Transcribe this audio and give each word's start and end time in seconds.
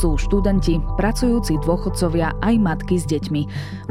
sú 0.00 0.16
študenti, 0.16 0.80
pracujúci 0.96 1.60
dôchodcovia 1.60 2.32
aj 2.40 2.54
matky 2.56 2.96
s 2.96 3.04
deťmi. 3.04 3.42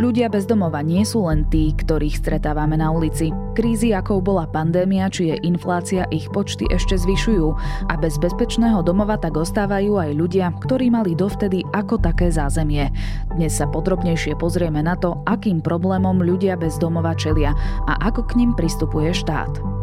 Ľudia 0.02 0.34
bez 0.34 0.50
domova 0.50 0.82
nie 0.82 1.06
sú 1.06 1.30
len 1.30 1.46
tí, 1.54 1.70
ktorých 1.78 2.18
stretávame 2.18 2.82
na 2.82 2.90
ulici. 2.90 3.30
Krízy, 3.54 3.94
ako 3.94 4.18
bola 4.18 4.50
pandémia 4.50 5.06
či 5.14 5.30
je 5.30 5.36
inflácia, 5.46 6.10
ich 6.10 6.26
počty 6.34 6.66
ešte 6.74 6.98
zvyšujú 6.98 7.48
a 7.86 7.94
bez 7.94 8.18
bezpečného 8.18 8.82
domova 8.82 9.22
tak 9.22 9.38
ostávajú 9.38 10.02
aj 10.02 10.18
ľudia, 10.18 10.50
ktorí 10.66 10.90
mali 10.90 11.14
dovtedy 11.14 11.62
ako 11.78 12.02
také 12.02 12.34
zázemie. 12.34 12.90
Dnes 13.38 13.54
sa 13.54 13.70
podrobnejšie 13.70 14.34
pozrieme 14.42 14.82
na 14.82 14.98
to, 14.98 15.22
akým 15.30 15.62
problémom 15.62 16.26
ľudia 16.26 16.58
bez 16.58 16.82
domova 16.82 17.14
čelia 17.14 17.54
a 17.86 18.02
ako 18.10 18.26
k 18.26 18.42
ním 18.42 18.58
pristupuje 18.58 19.14
štát. 19.14 19.79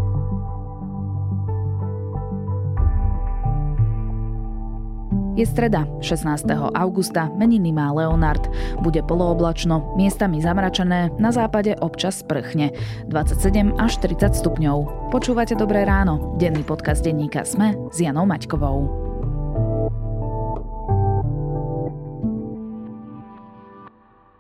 Je 5.37 5.45
streda, 5.45 5.85
16. 6.01 6.49
augusta, 6.73 7.29
meniny 7.37 7.69
má 7.69 7.93
Leonard. 7.93 8.49
Bude 8.81 9.05
polooblačno, 9.05 9.93
miestami 9.93 10.41
zamračené, 10.41 11.13
na 11.21 11.29
západe 11.29 11.77
občas 11.85 12.25
sprchne. 12.25 12.73
27 13.13 13.77
až 13.77 14.01
30 14.01 14.33
stupňov. 14.33 15.13
Počúvate 15.13 15.53
Dobré 15.53 15.85
ráno, 15.85 16.41
denný 16.41 16.65
podcast 16.65 17.05
denníka 17.05 17.45
Sme 17.45 17.77
s 17.93 18.01
Janou 18.01 18.25
Maťkovou. 18.25 18.89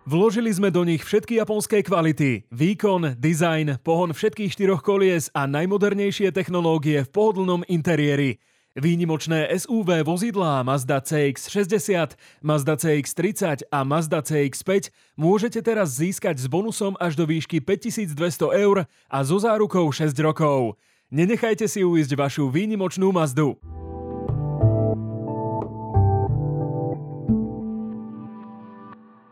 Vložili 0.08 0.48
sme 0.48 0.72
do 0.72 0.80
nich 0.80 1.04
všetky 1.04 1.36
japonské 1.36 1.84
kvality. 1.84 2.48
Výkon, 2.48 3.20
dizajn, 3.20 3.84
pohon 3.84 4.16
všetkých 4.16 4.48
štyroch 4.48 4.80
kolies 4.80 5.28
a 5.36 5.44
najmodernejšie 5.44 6.32
technológie 6.32 7.04
v 7.04 7.12
pohodlnom 7.12 7.68
interiéri. 7.68 8.40
Výnimočné 8.76 9.48
SUV 9.56 10.04
vozidlá 10.04 10.60
Mazda 10.60 11.00
CX-60, 11.00 12.12
Mazda 12.44 12.76
CX-30 12.76 13.72
a 13.72 13.80
Mazda 13.88 14.20
CX-5 14.20 14.92
môžete 15.16 15.64
teraz 15.64 15.96
získať 15.96 16.36
s 16.36 16.44
bonusom 16.44 16.92
až 17.00 17.16
do 17.16 17.24
výšky 17.24 17.64
5200 17.64 18.20
eur 18.52 18.84
a 19.08 19.18
so 19.24 19.40
zárukou 19.40 19.88
6 19.88 20.12
rokov. 20.20 20.76
Nenechajte 21.08 21.64
si 21.64 21.88
uísť 21.88 22.20
vašu 22.20 22.52
výnimočnú 22.52 23.16
Mazdu. 23.16 23.56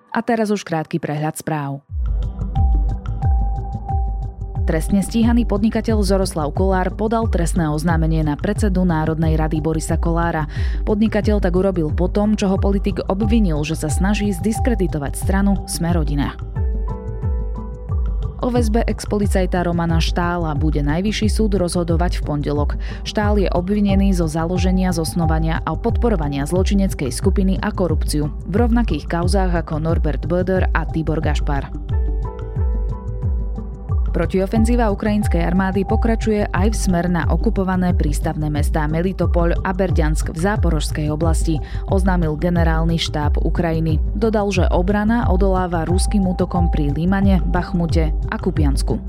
A 0.08 0.24
teraz 0.24 0.48
už 0.48 0.64
krátky 0.64 0.96
prehľad 0.96 1.36
správ. 1.36 1.93
Trestne 4.64 5.04
stíhaný 5.04 5.44
podnikateľ 5.44 6.00
Zoroslav 6.00 6.48
Kolár 6.56 6.88
podal 6.96 7.28
trestné 7.28 7.68
oznámenie 7.68 8.24
na 8.24 8.32
predsedu 8.32 8.88
Národnej 8.88 9.36
rady 9.36 9.60
Borisa 9.60 10.00
Kolára. 10.00 10.48
Podnikateľ 10.88 11.36
tak 11.44 11.52
urobil 11.52 11.92
po 11.92 12.08
čo 12.08 12.48
ho 12.48 12.56
politik 12.56 12.96
obvinil, 13.12 13.60
že 13.60 13.76
sa 13.76 13.92
snaží 13.92 14.32
zdiskreditovať 14.32 15.20
stranu 15.20 15.60
Smerodina. 15.68 16.32
O 18.40 18.48
väzbe 18.48 18.88
ex-policajta 18.88 19.68
Romana 19.68 20.00
Štála 20.00 20.56
bude 20.56 20.80
najvyšší 20.80 21.28
súd 21.28 21.60
rozhodovať 21.60 22.20
v 22.20 22.22
pondelok. 22.24 22.80
Štál 23.04 23.44
je 23.44 23.52
obvinený 23.52 24.16
zo 24.16 24.24
založenia, 24.24 24.96
zosnovania 24.96 25.60
a 25.68 25.76
podporovania 25.76 26.48
zločineckej 26.48 27.12
skupiny 27.12 27.60
a 27.60 27.68
korupciu 27.68 28.32
v 28.48 28.54
rovnakých 28.64 29.12
kauzách 29.12 29.60
ako 29.60 29.76
Norbert 29.76 30.24
Böder 30.24 30.72
a 30.72 30.88
Tibor 30.88 31.20
Gašpar. 31.20 31.68
Protiofenzíva 34.14 34.94
ukrajinskej 34.94 35.42
armády 35.42 35.82
pokračuje 35.82 36.46
aj 36.54 36.70
v 36.70 36.76
smer 36.78 37.10
na 37.10 37.26
okupované 37.26 37.90
prístavné 37.98 38.46
mestá 38.46 38.86
Melitopol 38.86 39.50
a 39.66 39.74
Berďansk 39.74 40.30
v 40.30 40.38
Záporožskej 40.38 41.10
oblasti, 41.10 41.58
oznámil 41.90 42.38
generálny 42.38 42.94
štáb 42.94 43.42
Ukrajiny. 43.42 43.98
Dodal, 44.14 44.54
že 44.54 44.70
obrana 44.70 45.26
odoláva 45.26 45.82
ruským 45.82 46.22
útokom 46.30 46.70
pri 46.70 46.94
Límane, 46.94 47.42
Bachmute 47.42 48.14
a 48.30 48.38
Kupiansku. 48.38 49.02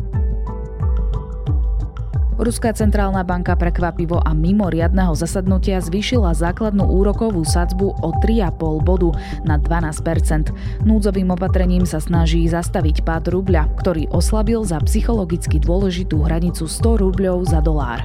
Ruská 2.35 2.75
centrálna 2.75 3.23
banka 3.23 3.55
prekvapivo 3.55 4.19
a 4.19 4.35
mimo 4.35 4.67
riadneho 4.67 5.15
zasadnutia 5.15 5.79
zvýšila 5.79 6.35
základnú 6.35 6.83
úrokovú 6.83 7.47
sadzbu 7.47 7.95
o 8.03 8.09
3,5 8.19 8.83
bodu 8.83 9.15
na 9.47 9.55
12% 9.55 10.51
Núdzovým 10.83 11.31
opatrením 11.31 11.87
sa 11.87 12.03
snaží 12.03 12.43
zastaviť 12.51 13.07
pád 13.07 13.31
rubľa, 13.31 13.71
ktorý 13.79 14.11
oslabil 14.11 14.59
za 14.67 14.83
psychologicky 14.83 15.63
dôležitú 15.63 16.27
hranicu 16.27 16.67
100 16.67 17.01
rubľov 17.07 17.47
za 17.47 17.63
dolár. 17.63 18.03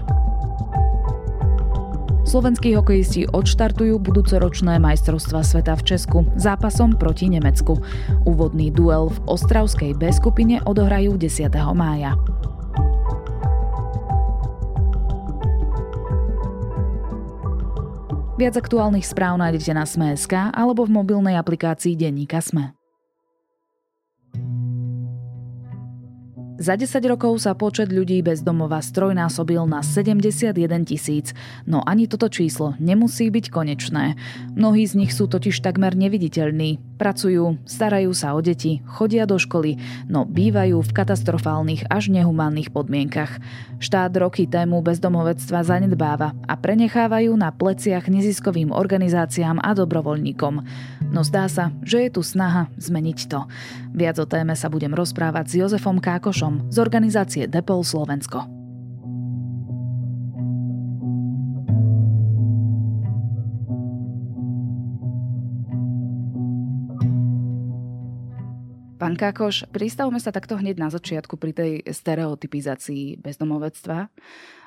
Slovenskí 2.22 2.78
hokejisti 2.78 3.26
odštartujú 3.26 3.98
budúcoročné 3.98 4.78
majstrovstva 4.78 5.42
sveta 5.42 5.74
v 5.74 5.82
Česku 5.82 6.18
zápasom 6.38 6.94
proti 6.94 7.26
Nemecku. 7.26 7.82
Úvodný 8.22 8.70
duel 8.70 9.10
v 9.10 9.18
Ostravskej 9.26 9.98
B 9.98 10.14
skupine 10.14 10.62
odohrajú 10.62 11.18
10. 11.18 11.50
mája. 11.74 12.14
Viac 18.40 18.56
aktuálnych 18.56 19.04
správ 19.04 19.36
nájdete 19.36 19.76
na 19.76 19.84
Sme.sk 19.84 20.32
alebo 20.32 20.88
v 20.88 20.96
mobilnej 20.96 21.36
aplikácii 21.36 21.92
Denníka 21.92 22.40
Sme. 22.40 22.72
Za 26.56 26.72
10 26.72 27.04
rokov 27.04 27.36
sa 27.44 27.52
počet 27.52 27.92
ľudí 27.92 28.24
bez 28.24 28.40
domova 28.40 28.80
strojnásobil 28.80 29.60
na 29.68 29.84
71 29.84 30.56
tisíc, 30.88 31.36
no 31.68 31.84
ani 31.84 32.08
toto 32.08 32.32
číslo 32.32 32.72
nemusí 32.80 33.28
byť 33.28 33.52
konečné. 33.52 34.16
Mnohí 34.56 34.88
z 34.88 35.04
nich 35.04 35.12
sú 35.12 35.28
totiž 35.28 35.60
takmer 35.60 35.92
neviditeľní. 35.92 36.89
Pracujú, 37.00 37.56
starajú 37.64 38.12
sa 38.12 38.36
o 38.36 38.44
deti, 38.44 38.84
chodia 38.84 39.24
do 39.24 39.40
školy, 39.40 39.80
no 40.04 40.28
bývajú 40.28 40.84
v 40.84 40.92
katastrofálnych 40.92 41.88
až 41.88 42.12
nehumánnych 42.12 42.68
podmienkach. 42.68 43.40
Štát 43.80 44.12
roky 44.20 44.44
tému 44.44 44.84
bezdomovectva 44.84 45.64
zanedbáva 45.64 46.36
a 46.44 46.54
prenechávajú 46.60 47.32
na 47.40 47.56
pleciach 47.56 48.04
neziskovým 48.04 48.68
organizáciám 48.68 49.64
a 49.64 49.72
dobrovoľníkom. 49.72 50.54
No 51.08 51.24
zdá 51.24 51.48
sa, 51.48 51.72
že 51.80 52.04
je 52.04 52.10
tu 52.12 52.20
snaha 52.20 52.68
zmeniť 52.76 53.18
to. 53.32 53.48
Viac 53.96 54.20
o 54.20 54.28
téme 54.28 54.52
sa 54.52 54.68
budem 54.68 54.92
rozprávať 54.92 55.44
s 55.48 55.52
Jozefom 55.56 56.04
Kákošom, 56.04 56.68
z 56.68 56.76
organizácie 56.84 57.48
Depol 57.48 57.80
Slovensko. 57.80 58.59
Pán 69.10 69.18
Kákoš, 69.18 69.66
pristavme 69.74 70.22
sa 70.22 70.30
takto 70.30 70.54
hneď 70.54 70.78
na 70.78 70.86
začiatku 70.86 71.34
pri 71.34 71.50
tej 71.50 71.72
stereotypizácii 71.82 73.18
bezdomovectva. 73.18 74.06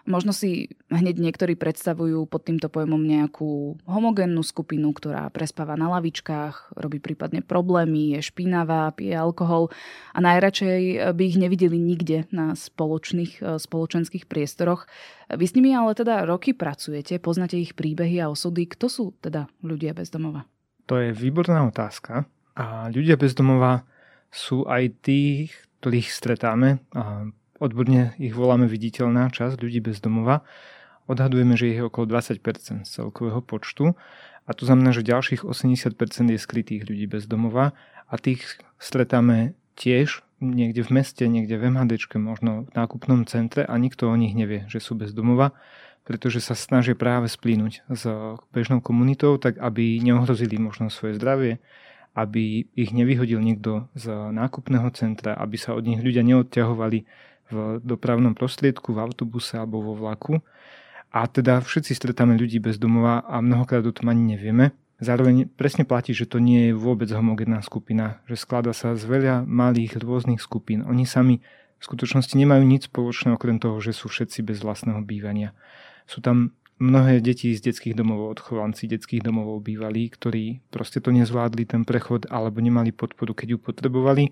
Možno 0.03 0.35
si 0.35 0.67
hneď 0.91 1.15
niektorí 1.15 1.55
predstavujú 1.55 2.27
pod 2.27 2.51
týmto 2.51 2.67
pojmom 2.67 2.99
nejakú 2.99 3.79
homogénnu 3.87 4.43
skupinu, 4.43 4.91
ktorá 4.91 5.31
prespáva 5.31 5.79
na 5.79 5.87
lavičkách, 5.95 6.75
robí 6.75 6.99
prípadne 6.99 7.39
problémy, 7.39 8.19
je 8.19 8.27
špinavá, 8.27 8.91
pije 8.91 9.15
alkohol 9.15 9.71
a 10.11 10.19
najradšej 10.19 11.15
by 11.15 11.23
ich 11.23 11.39
nevideli 11.39 11.79
nikde 11.79 12.27
na 12.35 12.51
spoločných 12.51 13.39
e, 13.39 13.55
spoločenských 13.63 14.27
priestoroch. 14.27 14.91
Vy 15.31 15.45
s 15.47 15.55
nimi 15.55 15.71
ale 15.71 15.95
teda 15.95 16.27
roky 16.27 16.51
pracujete, 16.51 17.15
poznáte 17.23 17.55
ich 17.55 17.79
príbehy 17.79 18.19
a 18.19 18.27
osudy. 18.27 18.67
Kto 18.67 18.91
sú 18.91 19.15
teda 19.23 19.47
ľudia 19.63 19.95
bez 19.95 20.11
domova? 20.11 20.43
To 20.91 20.99
je 20.99 21.15
výborná 21.15 21.63
otázka. 21.63 22.27
A 22.59 22.91
ľudia 22.91 23.15
bez 23.15 23.31
domova 23.39 23.87
sú 24.33 24.65
aj 24.65 24.97
tých, 25.05 25.53
ktorých 25.79 26.09
stretáme 26.09 26.81
odborne 27.63 28.11
ich 28.19 28.35
voláme 28.35 28.67
viditeľná 28.67 29.31
časť 29.31 29.55
ľudí 29.61 29.79
bez 29.79 30.03
domova. 30.03 30.43
Odhadujeme, 31.07 31.55
že 31.55 31.71
ich 31.71 31.77
je 31.79 31.87
okolo 31.87 32.11
20% 32.11 32.83
z 32.83 32.89
celkového 32.89 33.39
počtu 33.39 33.95
a 34.43 34.51
to 34.51 34.67
znamená, 34.67 34.91
že 34.91 35.07
ďalších 35.07 35.47
80% 35.47 35.95
je 36.33 36.39
skrytých 36.39 36.83
ľudí 36.83 37.07
bez 37.07 37.23
domova 37.29 37.71
a 38.11 38.19
tých 38.19 38.59
stretáme 38.81 39.55
tiež 39.79 40.25
niekde 40.43 40.83
v 40.83 40.89
meste, 40.91 41.23
niekde 41.23 41.55
v 41.55 41.71
MHD, 41.71 41.95
možno 42.19 42.67
v 42.67 42.71
nákupnom 42.75 43.23
centre 43.23 43.63
a 43.63 43.75
nikto 43.79 44.11
o 44.11 44.15
nich 44.19 44.35
nevie, 44.35 44.67
že 44.67 44.83
sú 44.83 44.99
bez 44.99 45.15
domova, 45.15 45.55
pretože 46.03 46.43
sa 46.43 46.51
snažia 46.51 46.99
práve 46.99 47.31
splínuť 47.31 47.87
s 47.87 48.03
bežnou 48.51 48.83
komunitou, 48.83 49.39
tak 49.39 49.55
aby 49.63 50.03
neohrozili 50.03 50.59
možno 50.59 50.91
svoje 50.91 51.15
zdravie, 51.15 51.63
aby 52.13 52.69
ich 52.77 52.93
nevyhodil 52.93 53.41
niekto 53.41 53.89
z 53.97 54.09
nákupného 54.33 54.89
centra, 54.93 55.33
aby 55.33 55.57
sa 55.57 55.73
od 55.73 55.85
nich 55.85 56.01
ľudia 56.01 56.21
neodťahovali 56.21 56.99
v 57.49 57.57
dopravnom 57.81 58.37
prostriedku, 58.37 58.93
v 58.93 59.01
autobuse 59.01 59.57
alebo 59.57 59.81
vo 59.81 59.93
vlaku. 59.97 60.41
A 61.13 61.29
teda 61.29 61.61
všetci 61.61 61.93
stretáme 61.93 62.33
ľudí 62.37 62.57
bez 62.57 62.81
domova 62.81 63.21
a 63.25 63.37
mnohokrát 63.41 63.85
o 63.85 63.93
tom 63.93 64.09
ani 64.09 64.37
nevieme. 64.37 64.73
Zároveň 65.01 65.49
presne 65.49 65.83
platí, 65.85 66.15
že 66.15 66.29
to 66.29 66.41
nie 66.41 66.69
je 66.69 66.73
vôbec 66.73 67.09
homogénna 67.11 67.61
skupina, 67.65 68.23
že 68.29 68.39
sklada 68.39 68.71
sa 68.71 68.95
z 68.97 69.03
veľa 69.05 69.45
malých 69.45 69.99
rôznych 69.99 70.41
skupín. 70.41 70.81
Oni 70.85 71.05
sami 71.05 71.43
v 71.77 71.83
skutočnosti 71.83 72.33
nemajú 72.33 72.63
nič 72.63 72.87
spoločné 72.87 73.35
okrem 73.35 73.59
toho, 73.59 73.77
že 73.83 73.91
sú 73.91 74.07
všetci 74.07 74.47
bez 74.47 74.63
vlastného 74.63 75.03
bývania. 75.03 75.51
Sú 76.07 76.23
tam 76.23 76.55
mnohé 76.83 77.23
deti 77.23 77.55
z 77.55 77.71
detských 77.71 77.95
domov, 77.95 78.35
odchovanci 78.35 78.91
detských 78.91 79.23
domov 79.23 79.63
bývali, 79.63 80.11
ktorí 80.11 80.59
proste 80.67 80.99
to 80.99 81.15
nezvládli, 81.15 81.63
ten 81.63 81.87
prechod, 81.87 82.27
alebo 82.27 82.59
nemali 82.59 82.91
podporu, 82.91 83.31
keď 83.31 83.55
ju 83.55 83.59
potrebovali 83.63 84.25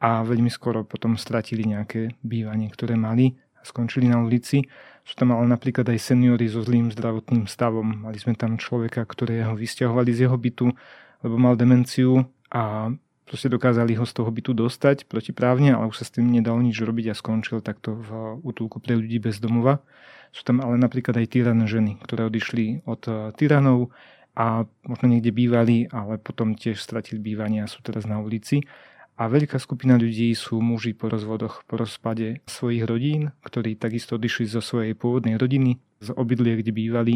a 0.00 0.24
veľmi 0.24 0.48
skoro 0.48 0.80
potom 0.88 1.20
stratili 1.20 1.68
nejaké 1.68 2.16
bývanie, 2.24 2.72
ktoré 2.72 2.96
mali 2.96 3.36
a 3.60 3.62
skončili 3.68 4.08
na 4.08 4.24
ulici. 4.24 4.64
Sú 5.04 5.12
tam 5.20 5.36
ale 5.36 5.44
napríklad 5.44 5.84
aj 5.92 6.00
seniory 6.00 6.48
so 6.48 6.64
zlým 6.64 6.88
zdravotným 6.88 7.44
stavom. 7.44 8.08
Mali 8.08 8.16
sme 8.16 8.32
tam 8.32 8.56
človeka, 8.56 9.04
ktorého 9.04 9.52
vysťahovali 9.52 10.10
z 10.16 10.24
jeho 10.24 10.36
bytu, 10.40 10.72
lebo 11.20 11.36
mal 11.36 11.52
demenciu 11.60 12.24
a 12.48 12.88
proste 13.30 13.46
dokázali 13.46 13.94
ho 13.94 14.02
z 14.02 14.10
toho 14.10 14.26
bytu 14.26 14.50
dostať 14.50 15.06
protiprávne, 15.06 15.70
ale 15.70 15.86
už 15.86 16.02
sa 16.02 16.04
s 16.04 16.18
tým 16.18 16.26
nedalo 16.26 16.58
nič 16.58 16.82
robiť 16.82 17.14
a 17.14 17.14
skončil 17.14 17.62
takto 17.62 17.94
v 17.94 18.42
útulku 18.42 18.82
pre 18.82 18.98
ľudí 18.98 19.22
bez 19.22 19.38
domova. 19.38 19.86
Sú 20.34 20.42
tam 20.42 20.58
ale 20.58 20.74
napríklad 20.82 21.14
aj 21.14 21.38
tyrané 21.38 21.70
ženy, 21.70 22.02
ktoré 22.02 22.26
odišli 22.26 22.82
od 22.90 23.02
eh, 23.06 23.30
tyranov 23.38 23.94
a 24.34 24.66
možno 24.82 25.06
niekde 25.06 25.30
bývali, 25.30 25.86
ale 25.94 26.18
potom 26.18 26.58
tiež 26.58 26.82
stratili 26.82 27.22
bývanie 27.22 27.62
a 27.62 27.70
sú 27.70 27.78
teraz 27.86 28.02
na 28.02 28.18
ulici. 28.18 28.66
A 29.14 29.30
veľká 29.30 29.62
skupina 29.62 29.94
ľudí 29.94 30.32
sú 30.34 30.58
muži 30.58 30.96
po 30.96 31.06
rozvodoch, 31.06 31.62
po 31.70 31.78
rozpade 31.78 32.42
svojich 32.50 32.82
rodín, 32.82 33.30
ktorí 33.46 33.78
takisto 33.78 34.18
odišli 34.18 34.48
zo 34.50 34.64
svojej 34.64 34.98
pôvodnej 34.98 35.38
rodiny, 35.38 35.78
z 36.02 36.08
obydlie, 36.18 36.58
kde 36.58 36.72
bývali 36.72 37.14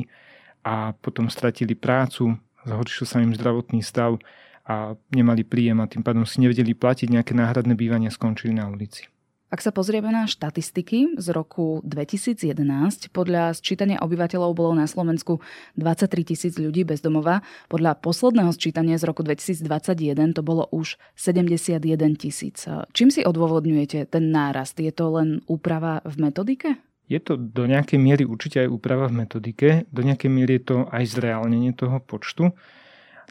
a 0.62 0.92
potom 1.00 1.32
stratili 1.32 1.72
prácu, 1.72 2.36
zhoršil 2.68 3.06
sa 3.08 3.24
im 3.24 3.32
zdravotný 3.32 3.80
stav 3.80 4.20
a 4.64 4.96
nemali 5.12 5.44
príjem 5.44 5.84
a 5.84 5.90
tým 5.90 6.00
pádom 6.00 6.24
si 6.24 6.40
nevedeli 6.40 6.72
platiť 6.72 7.12
nejaké 7.12 7.36
náhradné 7.36 7.76
bývanie 7.76 8.08
skončili 8.08 8.56
na 8.56 8.68
ulici. 8.68 9.08
Ak 9.54 9.62
sa 9.62 9.70
pozrieme 9.70 10.10
na 10.10 10.26
štatistiky 10.26 11.14
z 11.14 11.26
roku 11.30 11.78
2011, 11.86 13.14
podľa 13.14 13.54
sčítania 13.54 14.02
obyvateľov 14.02 14.50
bolo 14.50 14.74
na 14.74 14.90
Slovensku 14.90 15.38
23 15.78 16.34
tisíc 16.34 16.58
ľudí 16.58 16.82
bez 16.82 16.98
domova. 16.98 17.38
Podľa 17.70 18.02
posledného 18.02 18.50
sčítania 18.50 18.98
z 18.98 19.06
roku 19.06 19.22
2021 19.22 20.34
to 20.34 20.42
bolo 20.42 20.66
už 20.74 20.98
71 21.14 21.78
tisíc. 22.18 22.66
Čím 22.66 23.14
si 23.14 23.22
odôvodňujete 23.22 24.10
ten 24.10 24.34
nárast? 24.34 24.74
Je 24.74 24.90
to 24.90 25.22
len 25.22 25.38
úprava 25.46 26.02
v 26.02 26.14
metodike? 26.18 26.68
Je 27.06 27.22
to 27.22 27.38
do 27.38 27.70
nejakej 27.70 28.00
miery 28.02 28.26
určite 28.26 28.64
aj 28.64 28.74
úprava 28.74 29.06
v 29.06 29.22
metodike, 29.22 29.68
do 29.92 30.02
nejakej 30.02 30.30
miery 30.34 30.58
je 30.58 30.62
to 30.66 30.76
aj 30.90 31.04
zreálnenie 31.14 31.70
toho 31.78 32.02
počtu. 32.02 32.58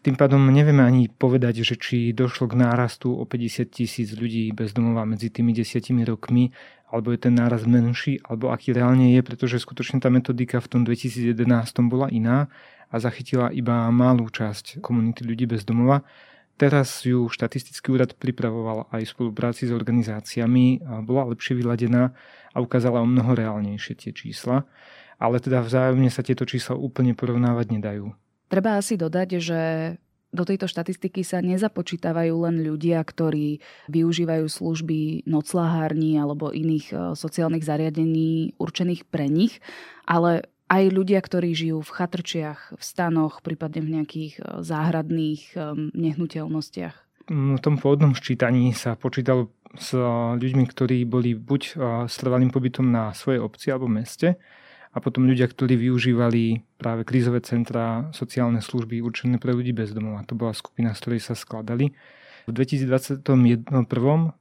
Tým 0.04 0.20
pádom 0.20 0.52
nevieme 0.52 0.84
ani 0.84 1.08
povedať, 1.08 1.64
že 1.64 1.80
či 1.80 2.12
došlo 2.12 2.52
k 2.52 2.60
nárastu 2.60 3.16
o 3.16 3.24
50 3.24 3.72
tisíc 3.72 4.12
ľudí 4.12 4.52
bez 4.52 4.76
domova 4.76 5.08
medzi 5.08 5.32
tými 5.32 5.56
desiatimi 5.56 6.04
rokmi, 6.04 6.52
alebo 6.92 7.16
je 7.16 7.24
ten 7.24 7.32
nárast 7.32 7.64
menší, 7.64 8.20
alebo 8.28 8.52
aký 8.52 8.76
reálne 8.76 9.16
je, 9.16 9.24
pretože 9.24 9.64
skutočne 9.64 10.04
tá 10.04 10.12
metodika 10.12 10.60
v 10.60 10.68
tom 10.68 10.82
2011 10.84 11.40
bola 11.88 12.12
iná 12.12 12.52
a 12.92 13.00
zachytila 13.00 13.48
iba 13.56 13.88
malú 13.96 14.28
časť 14.28 14.84
komunity 14.84 15.24
ľudí 15.24 15.48
bez 15.48 15.64
domova. 15.64 16.04
Teraz 16.60 17.08
ju 17.08 17.32
štatistický 17.32 17.96
úrad 17.96 18.14
pripravoval 18.20 18.92
aj 18.92 19.08
v 19.08 19.14
spolupráci 19.16 19.66
s 19.66 19.74
organizáciami, 19.74 20.84
bola 21.08 21.32
lepšie 21.32 21.56
vyladená 21.58 22.12
a 22.52 22.58
ukázala 22.60 23.00
o 23.00 23.08
mnoho 23.08 23.40
reálnejšie 23.40 24.04
tie 24.04 24.12
čísla, 24.12 24.68
ale 25.16 25.40
teda 25.40 25.64
vzájomne 25.64 26.12
sa 26.12 26.28
tieto 26.28 26.44
čísla 26.44 26.76
úplne 26.76 27.16
porovnávať 27.16 27.80
nedajú. 27.80 28.12
Treba 28.54 28.78
asi 28.78 29.02
dodať, 29.02 29.30
že 29.42 29.62
do 30.30 30.46
tejto 30.46 30.70
štatistiky 30.70 31.26
sa 31.26 31.42
nezapočítavajú 31.42 32.34
len 32.46 32.62
ľudia, 32.62 33.02
ktorí 33.02 33.66
využívajú 33.90 34.46
služby 34.46 35.26
noclahární 35.26 36.22
alebo 36.22 36.54
iných 36.54 36.86
e, 36.90 36.96
sociálnych 37.18 37.66
zariadení 37.66 38.54
určených 38.62 39.10
pre 39.10 39.26
nich, 39.26 39.58
ale 40.06 40.46
aj 40.70 40.84
ľudia, 40.94 41.18
ktorí 41.18 41.58
žijú 41.58 41.82
v 41.82 41.96
chatrčiach, 41.98 42.78
v 42.78 42.84
stanoch, 42.86 43.42
prípadne 43.42 43.82
v 43.82 43.94
nejakých 43.98 44.34
e, 44.38 44.42
záhradných 44.62 45.42
e, 45.54 45.74
nehnuteľnostiach. 45.98 46.96
V 47.34 47.58
tom 47.58 47.82
pôvodnom 47.82 48.14
ščítaní 48.14 48.70
sa 48.78 48.94
počítalo 48.94 49.50
s 49.74 49.98
ľuďmi, 50.38 50.70
ktorí 50.70 51.02
boli 51.10 51.34
buď 51.34 51.62
s 52.06 52.14
trvalým 52.22 52.54
pobytom 52.54 52.86
na 52.86 53.16
svojej 53.16 53.42
obci 53.42 53.74
alebo 53.74 53.90
meste, 53.90 54.38
a 54.94 54.98
potom 55.02 55.26
ľudia, 55.26 55.50
ktorí 55.50 55.74
využívali 55.90 56.62
práve 56.78 57.02
krízové 57.02 57.42
centra, 57.42 58.14
sociálne 58.14 58.62
služby 58.62 59.02
určené 59.02 59.42
pre 59.42 59.50
ľudí 59.50 59.74
bez 59.74 59.90
domova. 59.90 60.22
To 60.30 60.38
bola 60.38 60.54
skupina, 60.54 60.94
z 60.94 61.02
ktorej 61.02 61.22
sa 61.26 61.34
skladali. 61.34 61.98
V 62.46 62.52
2021 62.52 63.24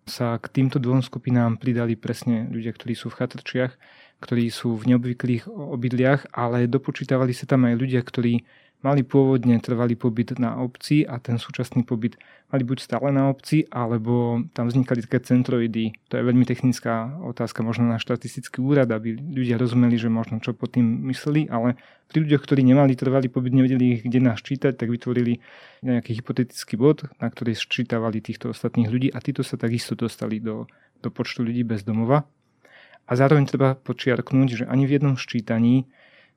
sa 0.05 0.27
k 0.37 0.47
týmto 0.53 0.77
dvom 0.77 1.01
skupinám 1.01 1.57
pridali 1.57 1.97
presne 1.97 2.51
ľudia, 2.51 2.75
ktorí 2.77 2.93
sú 2.93 3.09
v 3.09 3.19
chatrčiach, 3.25 3.73
ktorí 4.21 4.51
sú 4.53 4.77
v 4.77 4.95
neobvyklých 4.95 5.49
obydliach, 5.49 6.35
ale 6.35 6.69
dopočítavali 6.69 7.33
sa 7.33 7.49
tam 7.49 7.65
aj 7.67 7.75
ľudia, 7.79 8.03
ktorí 8.05 8.45
mali 8.83 9.07
pôvodne 9.07 9.59
trvalý 9.63 9.95
pobyt 9.95 10.35
na 10.43 10.59
obci 10.59 11.07
a 11.07 11.23
ten 11.23 11.39
súčasný 11.39 11.87
pobyt 11.87 12.19
mali 12.51 12.63
buď 12.67 12.79
stále 12.85 13.09
na 13.15 13.31
obci, 13.31 13.65
alebo 13.71 14.43
tam 14.53 14.69
vznikali 14.69 15.07
také 15.07 15.23
centroidy. 15.23 15.97
To 16.13 16.21
je 16.21 16.27
veľmi 16.27 16.45
technická 16.45 17.17
otázka 17.23 17.65
možno 17.65 17.89
na 17.89 17.97
štatistický 17.97 18.61
úrad, 18.61 18.91
aby 18.93 19.17
ľudia 19.17 19.57
rozumeli, 19.57 19.97
že 19.97 20.13
možno 20.13 20.43
čo 20.43 20.53
pod 20.53 20.77
tým 20.77 20.85
mysleli, 21.09 21.49
ale 21.49 21.81
pri 22.11 22.29
ľuďoch, 22.29 22.43
ktorí 22.45 22.61
nemali 22.67 22.93
trvalý 22.93 23.33
pobyt, 23.33 23.57
nevedeli 23.57 23.97
ich 23.97 24.03
kde 24.05 24.21
nás 24.21 24.43
čítať, 24.45 24.77
tak 24.77 24.93
vytvorili 24.93 25.41
nejaký 25.81 26.21
hypotetický 26.21 26.77
bod, 26.77 27.09
na 27.23 27.33
ktorý 27.33 27.57
sčítavali 27.57 28.21
týchto 28.21 28.53
ostatných 28.53 28.93
ľudí 28.93 29.09
a 29.09 29.19
títo 29.25 29.41
sa 29.41 29.57
takisto 29.57 29.97
dostali 29.97 30.43
do, 30.43 30.69
do 31.01 31.09
počtu 31.09 31.41
ľudí 31.47 31.65
bez 31.65 31.87
domova. 31.87 32.29
A 33.09 33.19
zároveň 33.19 33.49
treba 33.49 33.75
počiarknúť, 33.75 34.49
že 34.63 34.65
ani 34.69 34.87
v 34.87 35.01
jednom 35.01 35.17
ščítaní 35.19 35.89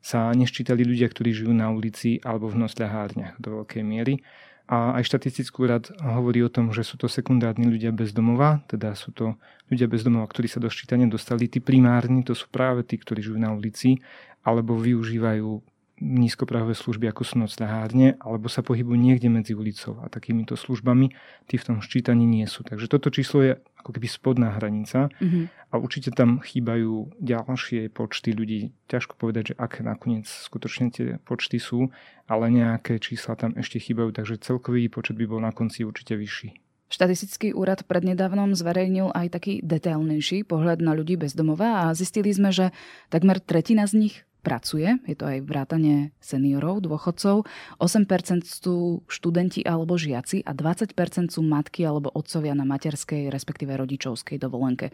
sa 0.06 0.30
neščítali 0.38 0.86
ľudia, 0.86 1.10
ktorí 1.10 1.34
žijú 1.34 1.50
na 1.50 1.74
ulici 1.74 2.22
alebo 2.22 2.46
v 2.46 2.62
nosľahárniach 2.62 3.42
do 3.42 3.62
veľkej 3.62 3.82
miery. 3.82 4.22
A 4.70 5.02
aj 5.02 5.10
štatistický 5.10 5.66
úrad 5.66 5.90
hovorí 5.98 6.46
o 6.46 6.50
tom, 6.50 6.70
že 6.70 6.86
sú 6.86 6.98
to 6.98 7.10
sekundárni 7.10 7.66
ľudia 7.66 7.90
bez 7.90 8.14
domova, 8.14 8.62
teda 8.70 8.94
sú 8.94 9.14
to 9.14 9.34
ľudia 9.70 9.90
bez 9.90 10.06
domova, 10.06 10.30
ktorí 10.30 10.46
sa 10.46 10.62
do 10.62 10.70
ščítania 10.70 11.10
dostali. 11.10 11.50
Tí 11.50 11.58
primárni 11.58 12.22
to 12.22 12.38
sú 12.38 12.46
práve 12.54 12.86
tí, 12.86 13.02
ktorí 13.02 13.26
žijú 13.26 13.38
na 13.42 13.50
ulici 13.54 13.98
alebo 14.46 14.78
využívajú 14.78 15.62
nízkoprahové 16.04 16.76
služby, 16.76 17.08
ako 17.08 17.24
sú 17.24 17.36
nocľahárne, 17.40 18.20
alebo 18.20 18.52
sa 18.52 18.60
pohybujú 18.60 19.00
niekde 19.00 19.32
medzi 19.32 19.56
ulicou 19.56 20.04
a 20.04 20.12
takýmito 20.12 20.60
službami, 20.60 21.16
tí 21.48 21.56
v 21.56 21.66
tom 21.72 21.78
ščítaní 21.80 22.28
nie 22.28 22.44
sú. 22.52 22.68
Takže 22.68 22.92
toto 22.92 23.08
číslo 23.08 23.40
je 23.40 23.54
ako 23.80 23.96
keby 23.96 24.08
spodná 24.10 24.50
hranica 24.60 25.08
mm-hmm. 25.08 25.72
a 25.72 25.74
určite 25.80 26.12
tam 26.12 26.44
chýbajú 26.44 27.16
ďalšie 27.22 27.94
počty 27.96 28.36
ľudí. 28.36 28.76
Ťažko 28.92 29.16
povedať, 29.16 29.54
že 29.54 29.60
aké 29.62 29.88
nakoniec 29.88 30.28
skutočne 30.28 30.92
tie 30.92 31.08
počty 31.24 31.64
sú, 31.64 31.94
ale 32.28 32.52
nejaké 32.52 33.00
čísla 33.00 33.40
tam 33.40 33.56
ešte 33.56 33.80
chýbajú, 33.80 34.12
takže 34.12 34.42
celkový 34.44 34.92
počet 34.92 35.16
by 35.16 35.26
bol 35.30 35.40
na 35.40 35.56
konci 35.56 35.88
určite 35.88 36.20
vyšší. 36.20 36.60
Štatistický 36.86 37.50
úrad 37.58 37.82
prednedávnom 37.90 38.54
zverejnil 38.54 39.10
aj 39.10 39.34
taký 39.34 39.54
detailnejší 39.66 40.46
pohľad 40.46 40.86
na 40.86 40.94
ľudí 40.94 41.18
bez 41.18 41.34
domova 41.34 41.90
a 41.90 41.98
zistili 41.98 42.30
sme, 42.30 42.54
že 42.54 42.70
takmer 43.10 43.42
tretina 43.42 43.90
z 43.90 44.06
nich 44.06 44.16
pracuje, 44.46 45.02
je 45.10 45.18
to 45.18 45.26
aj 45.26 45.42
vrátanie 45.42 46.14
seniorov, 46.22 46.86
dôchodcov, 46.86 47.50
8% 47.82 48.46
sú 48.46 49.02
študenti 49.10 49.66
alebo 49.66 49.98
žiaci 49.98 50.46
a 50.46 50.54
20% 50.54 50.94
sú 51.34 51.42
matky 51.42 51.82
alebo 51.82 52.14
otcovia 52.14 52.54
na 52.54 52.70
materskej, 52.70 53.34
respektíve 53.34 53.74
rodičovskej 53.74 54.38
dovolenke. 54.38 54.94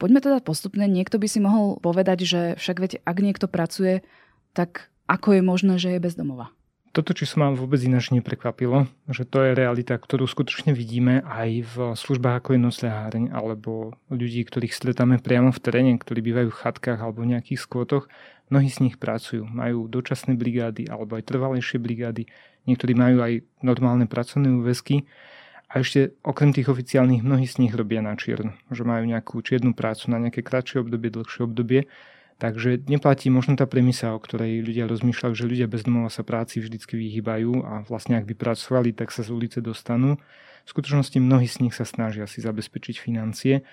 Poďme 0.00 0.24
teda 0.24 0.40
postupne, 0.40 0.88
niekto 0.88 1.20
by 1.20 1.28
si 1.28 1.44
mohol 1.44 1.76
povedať, 1.84 2.24
že 2.24 2.40
však 2.56 2.76
veď 2.80 2.92
ak 3.04 3.16
niekto 3.20 3.46
pracuje, 3.52 4.00
tak 4.56 4.88
ako 5.04 5.36
je 5.36 5.42
možné, 5.44 5.74
že 5.76 5.92
je 5.92 6.00
bezdomová? 6.00 6.56
Toto, 6.96 7.12
sa 7.12 7.36
ma 7.36 7.52
vôbec 7.52 7.76
ináč 7.84 8.08
neprekvapilo, 8.08 8.88
že 9.12 9.28
to 9.28 9.44
je 9.44 9.52
realita, 9.52 9.92
ktorú 10.00 10.24
skutočne 10.24 10.72
vidíme 10.72 11.20
aj 11.28 11.50
v 11.68 11.74
službách 11.92 12.40
ako 12.40 12.56
je 12.56 12.60
nocľaháreň 12.64 13.24
alebo 13.36 13.92
ľudí, 14.08 14.40
ktorých 14.48 14.72
stretáme 14.72 15.20
priamo 15.20 15.52
v 15.52 15.60
teréne, 15.60 15.92
ktorí 16.00 16.24
bývajú 16.24 16.48
v 16.48 16.60
chatkách 16.64 16.96
alebo 17.04 17.20
v 17.20 17.36
nejakých 17.36 17.60
skvotoch, 17.60 18.08
Mnohí 18.46 18.70
z 18.70 18.78
nich 18.86 18.94
pracujú, 18.94 19.42
majú 19.42 19.90
dočasné 19.90 20.38
brigády 20.38 20.86
alebo 20.86 21.18
aj 21.18 21.26
trvalejšie 21.26 21.82
brigády, 21.82 22.30
niektorí 22.70 22.94
majú 22.94 23.18
aj 23.26 23.42
normálne 23.58 24.06
pracovné 24.06 24.54
úväzky. 24.54 25.02
A 25.66 25.82
ešte 25.82 26.14
okrem 26.22 26.54
tých 26.54 26.70
oficiálnych 26.70 27.26
mnohí 27.26 27.42
z 27.42 27.58
nich 27.58 27.74
robia 27.74 27.98
na 27.98 28.14
čierno, 28.14 28.54
že 28.70 28.86
majú 28.86 29.02
nejakú 29.02 29.42
čiernu 29.42 29.74
prácu 29.74 30.14
na 30.14 30.22
nejaké 30.22 30.46
kratšie 30.46 30.78
obdobie, 30.78 31.10
dlhšie 31.10 31.42
obdobie. 31.42 31.90
Takže 32.36 32.84
neplatí 32.84 33.32
možno 33.32 33.56
tá 33.56 33.64
premisa, 33.64 34.12
o 34.12 34.20
ktorej 34.20 34.60
ľudia 34.60 34.84
rozmýšľajú, 34.84 35.32
že 35.32 35.48
ľudia 35.48 35.66
bez 35.72 35.88
domova 35.88 36.12
sa 36.12 36.20
práci 36.20 36.60
vždycky 36.60 37.00
vyhýbajú 37.00 37.64
a 37.64 37.80
vlastne 37.88 38.20
ak 38.20 38.28
by 38.28 38.36
pracovali, 38.36 38.92
tak 38.92 39.08
sa 39.08 39.24
z 39.24 39.32
ulice 39.32 39.64
dostanú. 39.64 40.20
V 40.66 40.68
skutočnosti 40.68 41.16
mnohí 41.16 41.48
z 41.48 41.64
nich 41.64 41.72
sa 41.72 41.88
snažia 41.88 42.28
si 42.28 42.44
zabezpečiť 42.44 43.00
financie 43.00 43.64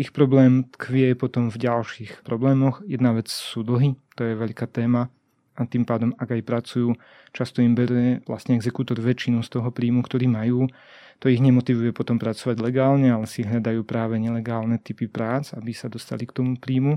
ich 0.00 0.16
problém 0.16 0.64
tkvie 0.64 1.12
potom 1.12 1.52
v 1.52 1.60
ďalších 1.60 2.24
problémoch. 2.24 2.80
Jedna 2.88 3.12
vec 3.12 3.28
sú 3.28 3.60
dlhy, 3.60 4.00
to 4.16 4.24
je 4.24 4.32
veľká 4.32 4.64
téma 4.64 5.12
a 5.60 5.68
tým 5.68 5.84
pádom, 5.84 6.16
ak 6.16 6.40
aj 6.40 6.46
pracujú, 6.48 6.96
často 7.36 7.60
im 7.60 7.76
berie 7.76 8.24
vlastne 8.24 8.56
exekútor 8.56 8.96
väčšinu 8.96 9.44
z 9.44 9.60
toho 9.60 9.68
príjmu, 9.68 10.00
ktorý 10.00 10.24
majú. 10.24 10.72
To 11.20 11.28
ich 11.28 11.44
nemotivuje 11.44 11.92
potom 11.92 12.16
pracovať 12.16 12.56
legálne, 12.64 13.12
ale 13.12 13.28
si 13.28 13.44
hľadajú 13.44 13.84
práve 13.84 14.16
nelegálne 14.16 14.80
typy 14.80 15.04
prác, 15.04 15.52
aby 15.52 15.76
sa 15.76 15.92
dostali 15.92 16.24
k 16.24 16.32
tomu 16.32 16.56
príjmu. 16.56 16.96